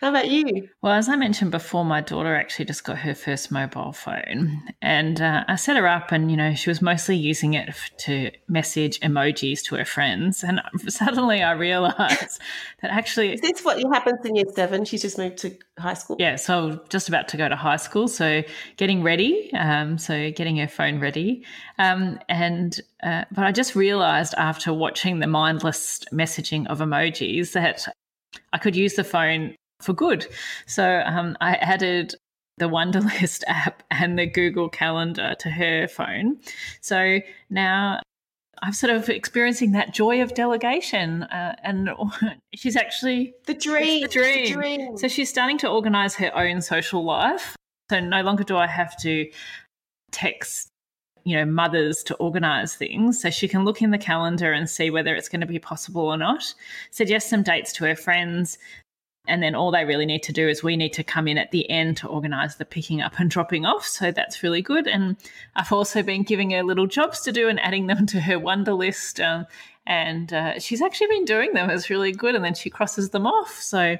How 0.00 0.10
about 0.10 0.30
you? 0.30 0.68
Well, 0.80 0.92
as 0.92 1.08
I 1.08 1.16
mentioned 1.16 1.50
before, 1.50 1.84
my 1.84 2.00
daughter 2.00 2.36
actually 2.36 2.66
just 2.66 2.84
got 2.84 2.98
her 2.98 3.14
first 3.14 3.50
mobile 3.50 3.92
phone, 3.92 4.62
and 4.80 5.20
uh, 5.20 5.44
I 5.48 5.56
set 5.56 5.76
her 5.76 5.88
up, 5.88 6.12
and 6.12 6.30
you 6.30 6.36
know, 6.36 6.54
she 6.54 6.70
was 6.70 6.80
mostly 6.80 7.16
using 7.16 7.54
it 7.54 7.74
to 7.98 8.30
message 8.48 9.00
emojis 9.00 9.62
to 9.64 9.74
her 9.74 9.84
friends. 9.84 10.44
And 10.44 10.60
suddenly, 10.88 11.42
I 11.42 11.52
realised 11.52 12.40
that 12.82 12.90
actually, 12.92 13.32
is 13.32 13.40
this 13.40 13.64
what 13.64 13.82
happens 13.92 14.24
in 14.24 14.36
year 14.36 14.46
seven? 14.54 14.84
She's 14.84 15.02
just 15.02 15.18
moved 15.18 15.38
to 15.38 15.56
high 15.78 15.94
school. 15.94 16.16
Yeah, 16.18 16.36
so 16.36 16.80
just 16.88 17.08
about 17.08 17.26
to 17.28 17.36
go 17.36 17.48
to 17.48 17.56
high 17.56 17.76
school, 17.76 18.06
so 18.06 18.44
getting 18.76 19.02
ready, 19.02 19.50
um, 19.54 19.98
so 19.98 20.30
getting 20.30 20.58
her 20.58 20.68
phone 20.68 21.00
ready, 21.00 21.44
um, 21.78 22.20
and 22.28 22.80
uh, 23.02 23.24
but 23.32 23.44
I 23.44 23.50
just 23.50 23.74
realised 23.74 24.34
after 24.38 24.72
watching 24.72 25.18
the 25.18 25.26
mindless 25.26 26.00
messaging 26.12 26.68
of 26.68 26.78
emojis 26.78 27.52
that 27.52 27.88
I 28.52 28.58
could 28.58 28.76
use 28.76 28.94
the 28.94 29.04
phone 29.04 29.54
for 29.80 29.92
good. 29.92 30.26
So 30.66 31.02
um, 31.04 31.36
I 31.40 31.54
added 31.56 32.14
the 32.58 32.68
Wunderlist 32.68 33.42
app 33.46 33.82
and 33.90 34.18
the 34.18 34.26
Google 34.26 34.68
Calendar 34.68 35.34
to 35.40 35.50
her 35.50 35.88
phone. 35.88 36.38
So 36.80 37.20
now 37.50 38.00
I'm 38.62 38.72
sort 38.72 38.94
of 38.94 39.08
experiencing 39.08 39.72
that 39.72 39.92
joy 39.92 40.22
of 40.22 40.34
delegation, 40.34 41.24
uh, 41.24 41.56
and 41.62 41.90
she's 42.54 42.76
actually 42.76 43.34
the 43.46 43.54
dream, 43.54 44.02
the 44.02 44.08
dream. 44.08 44.44
the 44.46 44.52
dream. 44.52 44.96
So 44.96 45.08
she's 45.08 45.28
starting 45.28 45.58
to 45.58 45.68
organize 45.68 46.14
her 46.16 46.34
own 46.34 46.62
social 46.62 47.04
life. 47.04 47.54
So 47.90 48.00
no 48.00 48.22
longer 48.22 48.44
do 48.44 48.56
I 48.56 48.66
have 48.66 48.96
to 49.02 49.30
text 50.10 50.68
you 51.26 51.36
know 51.36 51.44
mothers 51.44 52.02
to 52.04 52.14
organize 52.14 52.76
things. 52.76 53.20
So 53.20 53.30
she 53.30 53.48
can 53.48 53.64
look 53.64 53.82
in 53.82 53.90
the 53.90 53.98
calendar 53.98 54.52
and 54.52 54.70
see 54.70 54.90
whether 54.90 55.14
it's 55.14 55.28
going 55.28 55.40
to 55.40 55.46
be 55.46 55.58
possible 55.58 56.02
or 56.02 56.16
not 56.16 56.54
suggest 56.90 57.28
some 57.28 57.42
dates 57.42 57.72
to 57.74 57.84
her 57.84 57.96
friends 57.96 58.58
and 59.28 59.42
then 59.42 59.54
all 59.54 59.70
they 59.70 59.84
really 59.84 60.06
need 60.06 60.22
to 60.24 60.32
do 60.32 60.48
is 60.48 60.62
we 60.62 60.76
need 60.76 60.92
to 60.92 61.04
come 61.04 61.26
in 61.28 61.38
at 61.38 61.50
the 61.50 61.68
end 61.68 61.96
to 61.98 62.06
organize 62.06 62.56
the 62.56 62.64
picking 62.64 63.00
up 63.00 63.18
and 63.18 63.30
dropping 63.30 63.66
off. 63.66 63.84
So 63.84 64.12
that's 64.12 64.42
really 64.42 64.62
good. 64.62 64.86
And 64.86 65.16
i've 65.56 65.72
also 65.72 66.02
been 66.02 66.22
giving 66.22 66.50
her 66.50 66.62
little 66.62 66.86
jobs 66.86 67.20
to 67.22 67.32
do 67.32 67.48
and 67.48 67.60
adding 67.60 67.86
them 67.86 68.06
to 68.06 68.20
her 68.20 68.38
Wunderlist 68.38 69.24
um, 69.24 69.46
and 69.86 70.32
uh, 70.32 70.58
she's 70.58 70.82
actually 70.82 71.08
been 71.08 71.24
doing 71.24 71.52
them 71.52 71.70
it's 71.70 71.90
really 71.90 72.12
good 72.12 72.34
and 72.34 72.44
then 72.44 72.54
she 72.54 72.70
crosses 72.70 73.10
them 73.10 73.26
off 73.26 73.60
so 73.60 73.96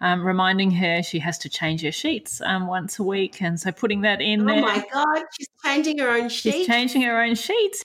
um, 0.00 0.24
reminding 0.26 0.70
her 0.72 1.02
she 1.02 1.18
has 1.18 1.38
to 1.38 1.48
change 1.48 1.82
her 1.82 1.92
sheets 1.92 2.40
um, 2.42 2.66
once 2.66 2.98
a 2.98 3.02
week. 3.02 3.42
And 3.42 3.58
so 3.58 3.72
putting 3.72 4.02
that 4.02 4.20
in 4.20 4.42
oh 4.42 4.46
there. 4.46 4.58
Oh 4.58 4.66
my 4.66 4.84
God, 4.92 5.24
she's 5.36 5.48
changing 5.64 5.98
her 5.98 6.10
own 6.10 6.28
sheets. 6.28 6.56
She's 6.56 6.66
changing 6.66 7.02
her 7.02 7.22
own 7.22 7.34
sheets. 7.34 7.82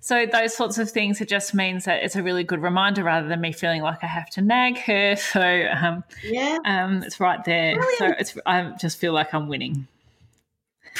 So 0.00 0.26
those 0.26 0.54
sorts 0.54 0.78
of 0.78 0.90
things, 0.90 1.20
it 1.20 1.28
just 1.28 1.54
means 1.54 1.84
that 1.84 2.02
it's 2.02 2.16
a 2.16 2.22
really 2.22 2.44
good 2.44 2.60
reminder 2.60 3.04
rather 3.04 3.28
than 3.28 3.40
me 3.40 3.52
feeling 3.52 3.82
like 3.82 4.02
I 4.02 4.06
have 4.06 4.28
to 4.30 4.42
nag 4.42 4.78
her. 4.78 5.16
So 5.32 5.40
um, 5.40 6.04
yeah, 6.22 6.58
um, 6.64 7.02
it's 7.02 7.20
right 7.20 7.42
there. 7.44 7.76
Brilliant. 7.76 7.98
So 7.98 8.06
it's 8.18 8.38
I 8.44 8.74
just 8.78 8.98
feel 8.98 9.12
like 9.12 9.32
I'm 9.32 9.48
winning. 9.48 9.86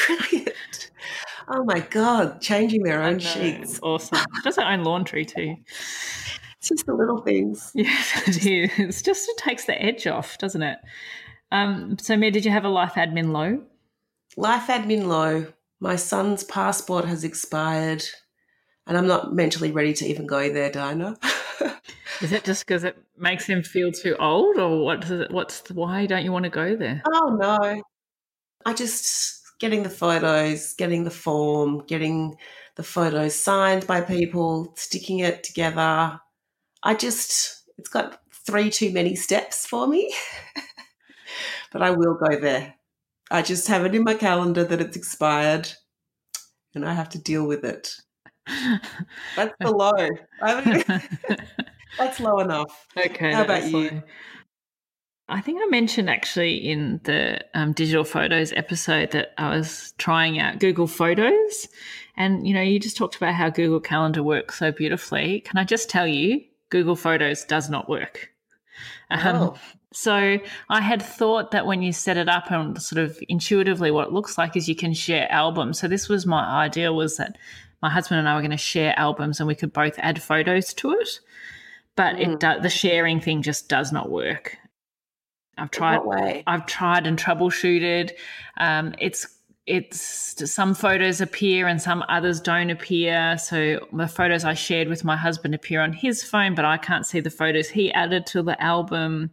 Brilliant. 0.06 0.90
Oh 1.54 1.64
my 1.64 1.80
God, 1.80 2.40
changing 2.40 2.82
their 2.82 3.02
own 3.02 3.18
sheets. 3.18 3.78
Awesome. 3.82 4.18
She 4.36 4.42
does 4.42 4.56
her 4.56 4.62
own 4.62 4.84
laundry 4.84 5.26
too. 5.26 5.56
It's 6.56 6.68
just 6.68 6.86
the 6.86 6.94
little 6.94 7.20
things. 7.20 7.72
Yes, 7.74 8.28
it 8.28 8.46
is. 8.46 8.70
It's 8.78 9.02
just 9.02 9.28
it 9.28 9.36
takes 9.36 9.66
the 9.66 9.80
edge 9.80 10.06
off, 10.06 10.38
doesn't 10.38 10.62
it? 10.62 10.78
Um, 11.50 11.98
so, 11.98 12.16
Mia, 12.16 12.30
did 12.30 12.46
you 12.46 12.50
have 12.50 12.64
a 12.64 12.70
life 12.70 12.94
admin 12.94 13.32
low? 13.32 13.62
Life 14.36 14.68
admin 14.68 15.06
low. 15.06 15.52
My 15.78 15.96
son's 15.96 16.42
passport 16.42 17.04
has 17.04 17.22
expired, 17.22 18.02
and 18.86 18.96
I'm 18.96 19.06
not 19.06 19.34
mentally 19.34 19.72
ready 19.72 19.92
to 19.94 20.06
even 20.06 20.26
go 20.26 20.50
there, 20.50 20.70
Dinah. 20.70 21.18
is 22.22 22.32
it 22.32 22.44
just 22.44 22.66
because 22.66 22.84
it 22.84 22.96
makes 23.18 23.44
him 23.44 23.62
feel 23.62 23.92
too 23.92 24.16
old, 24.18 24.56
or 24.56 24.82
what? 24.82 25.10
It, 25.10 25.30
what's 25.30 25.60
the, 25.60 25.74
why 25.74 26.06
don't 26.06 26.24
you 26.24 26.32
want 26.32 26.44
to 26.44 26.50
go 26.50 26.76
there? 26.76 27.02
Oh 27.12 27.36
no, 27.38 27.82
I 28.64 28.72
just 28.72 29.41
getting 29.62 29.84
the 29.84 29.88
photos, 29.90 30.74
getting 30.74 31.04
the 31.04 31.10
form, 31.10 31.84
getting 31.86 32.36
the 32.74 32.82
photos 32.82 33.36
signed 33.36 33.86
by 33.86 34.00
people, 34.00 34.74
sticking 34.76 35.20
it 35.20 35.44
together, 35.44 36.20
I 36.82 36.94
just, 36.96 37.62
it's 37.78 37.88
got 37.88 38.18
three 38.44 38.70
too 38.70 38.92
many 38.92 39.14
steps 39.14 39.64
for 39.64 39.86
me, 39.86 40.12
but 41.72 41.80
I 41.80 41.92
will 41.92 42.14
go 42.14 42.40
there. 42.40 42.74
I 43.30 43.42
just 43.42 43.68
have 43.68 43.84
it 43.84 43.94
in 43.94 44.02
my 44.02 44.14
calendar 44.14 44.64
that 44.64 44.80
it's 44.80 44.96
expired 44.96 45.72
and 46.74 46.84
I 46.84 46.92
have 46.92 47.10
to 47.10 47.22
deal 47.22 47.46
with 47.46 47.64
it. 47.64 47.94
That's 49.36 49.54
the 49.60 49.70
low. 49.70 49.92
that's 51.98 52.18
low 52.18 52.40
enough. 52.40 52.88
Okay. 52.98 53.32
How 53.32 53.44
about 53.44 53.70
you? 53.70 53.90
Low. 53.90 54.02
I 55.28 55.40
think 55.40 55.60
I 55.62 55.66
mentioned 55.66 56.10
actually 56.10 56.56
in 56.56 57.00
the 57.04 57.44
um, 57.54 57.72
digital 57.72 58.04
photos 58.04 58.52
episode 58.52 59.12
that 59.12 59.32
I 59.38 59.56
was 59.56 59.94
trying 59.98 60.38
out 60.38 60.58
Google 60.58 60.86
Photos. 60.86 61.68
And, 62.16 62.46
you 62.46 62.52
know, 62.52 62.60
you 62.60 62.78
just 62.78 62.96
talked 62.96 63.16
about 63.16 63.34
how 63.34 63.48
Google 63.48 63.80
Calendar 63.80 64.22
works 64.22 64.58
so 64.58 64.72
beautifully. 64.72 65.40
Can 65.40 65.58
I 65.58 65.64
just 65.64 65.88
tell 65.88 66.06
you, 66.06 66.42
Google 66.68 66.96
Photos 66.96 67.44
does 67.44 67.70
not 67.70 67.88
work. 67.88 68.30
Um, 69.10 69.36
oh. 69.36 69.58
So 69.92 70.38
I 70.70 70.80
had 70.80 71.02
thought 71.02 71.50
that 71.50 71.66
when 71.66 71.82
you 71.82 71.92
set 71.92 72.16
it 72.16 72.28
up 72.28 72.50
and 72.50 72.80
sort 72.80 73.02
of 73.04 73.18
intuitively 73.28 73.90
what 73.90 74.08
it 74.08 74.12
looks 74.12 74.38
like 74.38 74.56
is 74.56 74.68
you 74.68 74.74
can 74.74 74.94
share 74.94 75.30
albums. 75.30 75.78
So 75.78 75.86
this 75.86 76.08
was 76.08 76.26
my 76.26 76.44
idea 76.44 76.92
was 76.92 77.18
that 77.18 77.36
my 77.82 77.90
husband 77.90 78.18
and 78.18 78.28
I 78.28 78.34
were 78.34 78.40
going 78.40 78.52
to 78.52 78.56
share 78.56 78.98
albums 78.98 79.38
and 79.38 79.46
we 79.46 79.54
could 79.54 79.72
both 79.72 79.98
add 79.98 80.22
photos 80.22 80.72
to 80.74 80.92
it. 80.92 81.20
But 81.94 82.16
mm. 82.16 82.20
it 82.20 82.40
do, 82.40 82.60
the 82.60 82.70
sharing 82.70 83.20
thing 83.20 83.42
just 83.42 83.68
does 83.68 83.92
not 83.92 84.10
work. 84.10 84.56
I've 85.62 85.70
tried. 85.70 86.42
I've 86.46 86.66
tried 86.66 87.06
and 87.06 87.16
troubleshooted. 87.16 88.10
Um, 88.56 88.94
it's 88.98 89.26
it's 89.64 90.50
some 90.52 90.74
photos 90.74 91.20
appear 91.20 91.68
and 91.68 91.80
some 91.80 92.04
others 92.08 92.40
don't 92.40 92.70
appear. 92.70 93.38
So 93.38 93.86
the 93.92 94.08
photos 94.08 94.44
I 94.44 94.54
shared 94.54 94.88
with 94.88 95.04
my 95.04 95.16
husband 95.16 95.54
appear 95.54 95.80
on 95.80 95.92
his 95.92 96.24
phone, 96.24 96.56
but 96.56 96.64
I 96.64 96.78
can't 96.78 97.06
see 97.06 97.20
the 97.20 97.30
photos 97.30 97.68
he 97.68 97.92
added 97.92 98.26
to 98.26 98.42
the 98.42 98.60
album. 98.60 99.30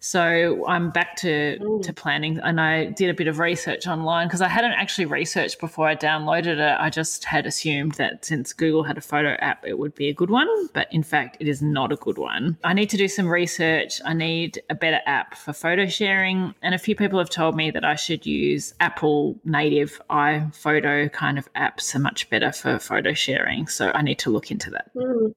So 0.00 0.66
I'm 0.66 0.90
back 0.90 1.16
to, 1.16 1.58
mm. 1.60 1.82
to 1.82 1.92
planning, 1.92 2.40
and 2.42 2.58
I 2.58 2.86
did 2.86 3.10
a 3.10 3.14
bit 3.14 3.28
of 3.28 3.38
research 3.38 3.86
online 3.86 4.26
because 4.26 4.40
I 4.40 4.48
hadn't 4.48 4.72
actually 4.72 5.04
researched 5.04 5.60
before 5.60 5.86
I 5.86 5.94
downloaded 5.94 6.58
it. 6.58 6.80
I 6.80 6.88
just 6.88 7.24
had 7.24 7.46
assumed 7.46 7.92
that 7.92 8.24
since 8.24 8.54
Google 8.54 8.82
had 8.82 8.96
a 8.96 9.02
photo 9.02 9.36
app, 9.40 9.64
it 9.66 9.78
would 9.78 9.94
be 9.94 10.08
a 10.08 10.14
good 10.14 10.30
one, 10.30 10.48
but 10.72 10.88
in 10.90 11.02
fact, 11.02 11.36
it 11.38 11.48
is 11.48 11.60
not 11.60 11.92
a 11.92 11.96
good 11.96 12.16
one. 12.16 12.56
I 12.64 12.72
need 12.72 12.88
to 12.90 12.96
do 12.96 13.08
some 13.08 13.28
research. 13.28 14.00
I 14.04 14.14
need 14.14 14.62
a 14.70 14.74
better 14.74 15.00
app 15.04 15.36
for 15.36 15.52
photo 15.52 15.86
sharing, 15.86 16.54
and 16.62 16.74
a 16.74 16.78
few 16.78 16.96
people 16.96 17.18
have 17.18 17.30
told 17.30 17.54
me 17.54 17.70
that 17.70 17.84
I 17.84 17.94
should 17.94 18.24
use 18.24 18.72
Apple 18.80 19.38
native 19.44 20.00
iPhoto 20.10 21.12
kind 21.12 21.38
of 21.38 21.52
apps 21.52 21.94
are 21.94 21.98
much 21.98 22.30
better 22.30 22.52
for 22.52 22.78
photo 22.78 23.12
sharing. 23.12 23.66
So 23.66 23.92
I 23.94 24.00
need 24.00 24.18
to 24.20 24.30
look 24.30 24.50
into 24.50 24.70
that. 24.70 24.90
Mm. 24.94 25.34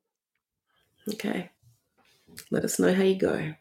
Okay. 1.09 1.49
Let 2.49 2.63
us 2.63 2.79
know 2.79 2.93
how 2.93 3.03
you 3.03 3.15
go. 3.15 3.53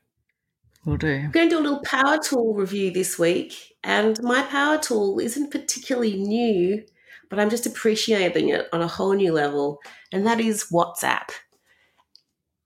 We'll 0.84 0.96
do. 0.96 1.14
I'm 1.24 1.30
going 1.30 1.48
to 1.48 1.54
do 1.56 1.60
a 1.60 1.62
little 1.62 1.82
power 1.84 2.18
tool 2.18 2.54
review 2.54 2.90
this 2.90 3.18
week. 3.18 3.74
And 3.84 4.20
my 4.22 4.42
power 4.42 4.78
tool 4.78 5.18
isn't 5.20 5.50
particularly 5.50 6.16
new, 6.16 6.84
but 7.30 7.38
I'm 7.38 7.50
just 7.50 7.66
appreciating 7.66 8.48
it 8.48 8.68
on 8.72 8.82
a 8.82 8.88
whole 8.88 9.12
new 9.12 9.32
level. 9.32 9.78
And 10.12 10.26
that 10.26 10.40
is 10.40 10.66
WhatsApp. 10.72 11.30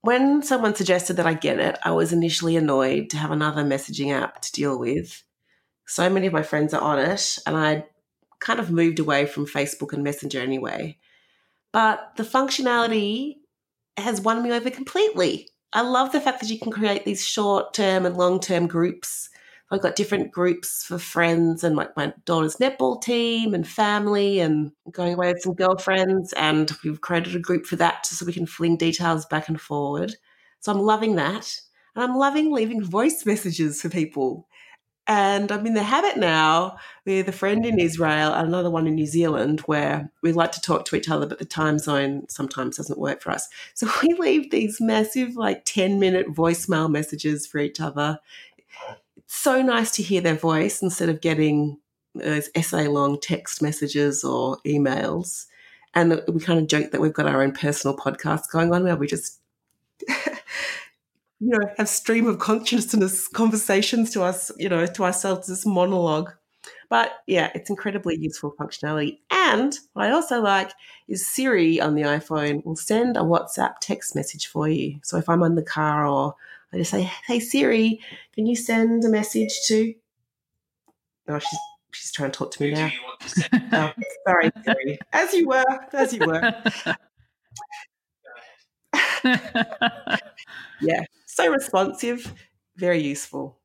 When 0.01 0.41
someone 0.41 0.73
suggested 0.73 1.15
that 1.17 1.27
I 1.27 1.33
get 1.33 1.59
it, 1.59 1.77
I 1.83 1.91
was 1.91 2.13
initially 2.13 2.55
annoyed 2.55 3.09
to 3.11 3.17
have 3.17 3.31
another 3.31 3.63
messaging 3.63 4.11
app 4.11 4.41
to 4.41 4.51
deal 4.51 4.79
with. 4.79 5.23
So 5.85 6.09
many 6.09 6.27
of 6.27 6.33
my 6.33 6.43
friends 6.43 6.73
are 6.73 6.81
on 6.81 6.99
it, 6.99 7.37
and 7.45 7.55
I 7.55 7.85
kind 8.39 8.59
of 8.59 8.71
moved 8.71 8.99
away 8.99 9.25
from 9.25 9.45
Facebook 9.45 9.93
and 9.93 10.03
Messenger 10.03 10.41
anyway. 10.41 10.97
But 11.71 12.13
the 12.15 12.23
functionality 12.23 13.35
has 13.97 14.21
won 14.21 14.43
me 14.43 14.51
over 14.51 14.69
completely. 14.69 15.49
I 15.77 15.81
love 15.81 16.11
the 16.11 16.19
fact 16.19 16.39
that 16.39 16.49
you 16.49 16.57
can 16.57 16.71
create 16.71 17.05
these 17.05 17.23
short 17.23 17.75
term 17.75 18.07
and 18.07 18.17
long 18.17 18.39
term 18.39 18.65
groups. 18.65 19.29
I've 19.69 19.79
got 19.79 19.95
different 19.95 20.31
groups 20.31 20.83
for 20.83 20.97
friends 20.97 21.63
and 21.63 21.75
like 21.75 21.95
my 21.95 22.13
daughter's 22.25 22.55
netball 22.55 22.99
team 22.99 23.53
and 23.53 23.67
family 23.67 24.39
and 24.39 24.71
going 24.91 25.13
away 25.13 25.31
with 25.33 25.43
some 25.43 25.53
girlfriends. 25.53 26.33
And 26.33 26.71
we've 26.83 27.01
created 27.01 27.35
a 27.35 27.39
group 27.39 27.67
for 27.67 27.75
that 27.75 28.07
so 28.07 28.25
we 28.25 28.33
can 28.33 28.47
fling 28.47 28.77
details 28.77 29.27
back 29.27 29.49
and 29.49 29.61
forward. 29.61 30.15
So 30.61 30.71
I'm 30.71 30.79
loving 30.79 31.15
that. 31.17 31.47
And 31.95 32.03
I'm 32.03 32.17
loving 32.17 32.51
leaving 32.51 32.83
voice 32.83 33.23
messages 33.23 33.79
for 33.79 33.89
people. 33.89 34.47
And 35.07 35.51
I'm 35.53 35.65
in 35.65 35.73
the 35.73 35.83
habit 35.83 36.17
now 36.17 36.77
with 37.05 37.29
a 37.29 37.31
friend 37.31 37.65
in 37.65 37.79
Israel 37.79 38.33
and 38.33 38.49
another 38.49 38.69
one 38.69 38.87
in 38.87 38.95
New 38.95 39.05
Zealand 39.05 39.61
where 39.61 40.11
we 40.21 40.33
like 40.33 40.51
to 40.53 40.61
talk 40.61 40.83
to 40.85 40.97
each 40.97 41.09
other, 41.09 41.25
but 41.25 41.39
the 41.39 41.45
time 41.45 41.79
zone 41.79 42.25
sometimes 42.27 42.75
doesn't 42.75 42.99
work 42.99 43.21
for 43.21 43.31
us. 43.31 43.47
So 43.73 43.89
we 44.03 44.13
leave 44.15 44.51
these 44.51 44.81
massive, 44.81 45.37
like 45.37 45.63
10 45.63 45.99
minute 45.99 46.27
voicemail 46.27 46.91
messages 46.91 47.47
for 47.47 47.59
each 47.59 47.79
other. 47.79 48.19
It's 49.15 49.41
so 49.41 49.61
nice 49.61 49.91
to 49.91 50.03
hear 50.03 50.19
their 50.19 50.35
voice 50.35 50.81
instead 50.81 51.07
of 51.07 51.21
getting 51.21 51.77
those 52.13 52.49
essay 52.53 52.87
long 52.87 53.17
text 53.19 53.61
messages 53.61 54.25
or 54.25 54.57
emails. 54.65 55.45
And 55.93 56.21
we 56.27 56.41
kind 56.41 56.59
of 56.59 56.67
joke 56.67 56.91
that 56.91 56.99
we've 56.99 57.13
got 57.13 57.27
our 57.27 57.41
own 57.41 57.53
personal 57.53 57.95
podcast 57.95 58.51
going 58.51 58.73
on 58.73 58.83
where 58.83 58.97
we 58.97 59.07
just 59.07 59.39
you 61.39 61.49
know, 61.49 61.69
have 61.77 61.89
stream 61.89 62.27
of 62.27 62.39
consciousness 62.39 63.27
conversations 63.27 64.11
to 64.11 64.23
us, 64.23 64.51
you 64.57 64.69
know, 64.69 64.85
to 64.85 65.03
ourselves, 65.03 65.47
this 65.47 65.65
monologue. 65.65 66.31
But 66.89 67.19
yeah, 67.27 67.51
it's 67.53 67.69
incredibly 67.69 68.17
useful 68.17 68.55
functionality. 68.59 69.19
And 69.29 69.77
what 69.93 70.07
I 70.07 70.11
also 70.11 70.41
like 70.41 70.71
is 71.07 71.27
Siri 71.27 71.79
on 71.79 71.95
the 71.95 72.03
iPhone 72.03 72.65
will 72.65 72.75
send 72.75 73.17
a 73.17 73.21
WhatsApp 73.21 73.75
text 73.81 74.15
message 74.15 74.47
for 74.47 74.67
you. 74.67 74.99
So 75.03 75.17
if 75.17 75.29
I'm 75.29 75.43
on 75.43 75.55
the 75.55 75.63
car 75.63 76.07
or 76.07 76.35
I 76.73 76.77
just 76.77 76.91
say, 76.91 77.03
"Hey 77.03 77.39
Siri, 77.39 77.99
can 78.33 78.45
you 78.45 78.55
send 78.55 79.03
a 79.03 79.09
message 79.09 79.61
to?" 79.67 79.93
Oh, 81.27 81.39
she's 81.39 81.59
she's 81.91 82.11
trying 82.11 82.31
to 82.31 82.37
talk 82.37 82.51
to 82.51 82.63
me 82.63 82.71
now. 82.71 82.91
oh, 83.73 83.93
sorry, 84.25 84.51
Siri. 84.63 84.99
As 85.13 85.33
you 85.33 85.47
were, 85.47 85.87
as 85.93 86.13
you 86.13 86.25
were. 86.25 86.63
yeah, 90.81 91.03
so 91.37 91.51
responsive, 91.51 92.33
very 92.75 93.01
useful. 93.01 93.59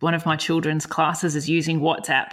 One 0.00 0.14
of 0.14 0.26
my 0.26 0.36
children's 0.36 0.86
classes 0.86 1.36
is 1.36 1.48
using 1.48 1.80
WhatsApp 1.80 2.32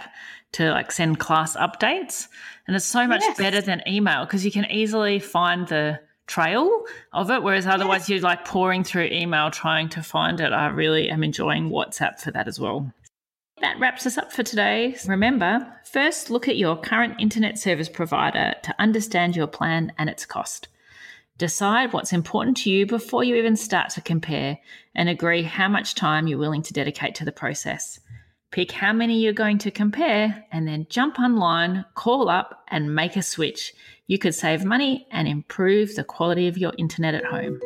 to 0.52 0.70
like 0.70 0.92
send 0.92 1.18
class 1.18 1.56
updates, 1.56 2.28
and 2.66 2.76
it's 2.76 2.84
so 2.84 3.06
much 3.06 3.22
yes. 3.22 3.38
better 3.38 3.60
than 3.60 3.82
email 3.86 4.24
because 4.24 4.44
you 4.44 4.50
can 4.50 4.66
easily 4.70 5.18
find 5.18 5.68
the 5.68 6.00
trail 6.26 6.84
of 7.12 7.30
it 7.30 7.42
whereas 7.42 7.66
otherwise 7.66 8.08
yes. 8.08 8.08
you're 8.08 8.20
like 8.20 8.46
poring 8.46 8.82
through 8.82 9.04
email 9.12 9.50
trying 9.50 9.90
to 9.90 10.02
find 10.02 10.40
it 10.40 10.54
i 10.54 10.68
really 10.68 11.10
am 11.10 11.22
enjoying 11.22 11.68
whatsapp 11.68 12.18
for 12.18 12.30
that 12.30 12.48
as 12.48 12.58
well 12.58 12.90
that 13.60 13.78
wraps 13.78 14.04
us 14.04 14.18
up 14.18 14.32
for 14.32 14.42
today. 14.42 14.96
Remember, 15.06 15.66
first 15.84 16.28
look 16.28 16.48
at 16.48 16.56
your 16.56 16.76
current 16.76 17.20
internet 17.20 17.58
service 17.58 17.88
provider 17.88 18.54
to 18.62 18.74
understand 18.78 19.36
your 19.36 19.46
plan 19.46 19.92
and 19.96 20.10
its 20.10 20.26
cost. 20.26 20.68
Decide 21.36 21.92
what's 21.92 22.12
important 22.12 22.56
to 22.58 22.70
you 22.70 22.86
before 22.86 23.24
you 23.24 23.34
even 23.34 23.56
start 23.56 23.90
to 23.90 24.00
compare 24.00 24.56
and 24.94 25.08
agree 25.08 25.42
how 25.42 25.68
much 25.68 25.96
time 25.96 26.28
you're 26.28 26.38
willing 26.38 26.62
to 26.62 26.72
dedicate 26.72 27.16
to 27.16 27.24
the 27.24 27.32
process. 27.32 27.98
Pick 28.52 28.70
how 28.70 28.92
many 28.92 29.18
you're 29.18 29.32
going 29.32 29.58
to 29.58 29.72
compare 29.72 30.44
and 30.52 30.68
then 30.68 30.86
jump 30.88 31.18
online, 31.18 31.84
call 31.94 32.28
up, 32.28 32.62
and 32.68 32.94
make 32.94 33.16
a 33.16 33.22
switch. 33.22 33.74
You 34.06 34.16
could 34.16 34.36
save 34.36 34.64
money 34.64 35.08
and 35.10 35.26
improve 35.26 35.96
the 35.96 36.04
quality 36.04 36.46
of 36.46 36.56
your 36.56 36.72
internet 36.78 37.16
at 37.16 37.24
home. 37.24 37.58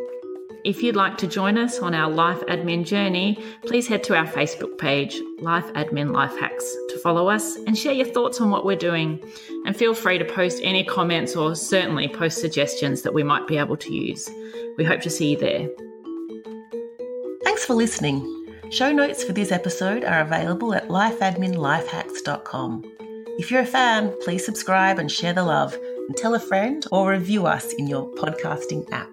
If 0.69 0.83
you'd 0.83 0.97
like 0.97 1.17
to 1.17 1.27
join 1.27 1.57
us 1.57 1.79
on 1.79 1.95
our 1.95 2.11
Life 2.11 2.41
Admin 2.41 2.85
journey, 2.85 3.43
please 3.63 3.89
head 3.89 4.05
to 4.05 4.15
our 4.15 4.27
Facebook 4.27 4.77
page, 4.77 5.19
Life 5.41 5.65
Admin 5.73 6.13
Life 6.13 6.39
Hacks, 6.39 6.77
to 6.91 6.99
follow 6.99 7.31
us 7.31 7.57
and 7.57 7.79
share 7.79 7.95
your 7.95 8.05
thoughts 8.05 8.39
on 8.39 8.51
what 8.51 8.67
we're 8.67 8.77
doing. 8.77 9.19
And 9.65 9.75
feel 9.75 9.95
free 9.95 10.19
to 10.19 10.27
post 10.27 10.61
any 10.63 10.85
comments 10.85 11.35
or 11.35 11.57
certainly 11.57 12.07
post 12.07 12.43
suggestions 12.43 13.01
that 13.01 13.15
we 13.15 13.23
might 13.23 13.47
be 13.47 13.57
able 13.57 13.79
to 13.79 13.95
use. 13.95 14.29
We 14.77 14.85
hope 14.85 15.01
to 15.01 15.09
see 15.09 15.31
you 15.31 15.39
there. 15.39 15.71
Thanks 17.45 17.65
for 17.65 17.73
listening. 17.73 18.23
Show 18.69 18.93
notes 18.93 19.25
for 19.25 19.33
this 19.33 19.51
episode 19.51 20.05
are 20.05 20.21
available 20.21 20.75
at 20.75 20.89
lifeadminlifehacks.com. 20.89 22.85
If 23.39 23.51
you're 23.51 23.63
a 23.63 23.67
fan, 23.67 24.15
please 24.23 24.45
subscribe 24.45 24.99
and 24.99 25.11
share 25.11 25.33
the 25.33 25.45
love, 25.45 25.73
and 25.73 26.15
tell 26.15 26.35
a 26.35 26.39
friend 26.39 26.85
or 26.93 27.13
review 27.13 27.47
us 27.47 27.73
in 27.73 27.87
your 27.87 28.07
podcasting 28.17 28.87
app. 28.93 29.09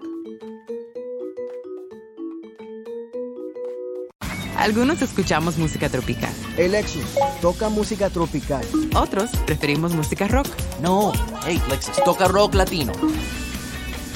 Algunos 4.58 5.02
escuchamos 5.02 5.58
música 5.58 5.90
tropical. 5.90 6.32
El 6.58 6.72
Lexus 6.72 7.04
toca 7.42 7.70
música 7.70 8.10
tropical. 8.10 8.66
Otros 8.96 9.30
preferimos 9.46 9.94
música 9.94 10.28
rock. 10.28 10.48
No, 10.82 11.12
hey 11.46 11.62
Lexus, 11.70 12.02
toca 12.04 12.28
rock 12.28 12.56
latino. 12.56 12.94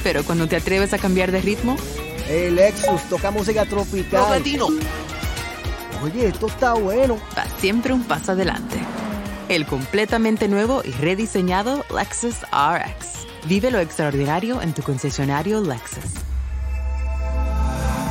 Pero 0.03 0.23
cuando 0.23 0.47
te 0.47 0.55
atreves 0.55 0.93
a 0.93 0.97
cambiar 0.97 1.31
de 1.31 1.41
ritmo... 1.41 1.75
El 2.29 2.55
Lexus 2.55 3.01
toca 3.09 3.31
música 3.31 3.65
tropical. 3.65 4.21
Rock 4.21 4.29
latino. 4.29 4.67
Oye, 6.03 6.27
esto 6.27 6.47
está 6.47 6.73
bueno. 6.73 7.17
Va 7.37 7.45
siempre 7.59 7.93
un 7.93 8.03
paso 8.03 8.31
adelante. 8.31 8.77
El 9.49 9.65
completamente 9.65 10.47
nuevo 10.47 10.81
y 10.85 10.91
rediseñado 10.91 11.83
Lexus 11.93 12.35
RX. 12.43 13.27
Vive 13.47 13.71
lo 13.71 13.79
extraordinario 13.79 14.61
en 14.61 14.73
tu 14.73 14.83
concesionario 14.83 15.61
Lexus. 15.61 16.03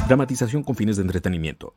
Dramatización 0.09 0.63
con 0.63 0.75
fines 0.75 0.97
de 0.97 1.03
entretenimiento 1.03 1.75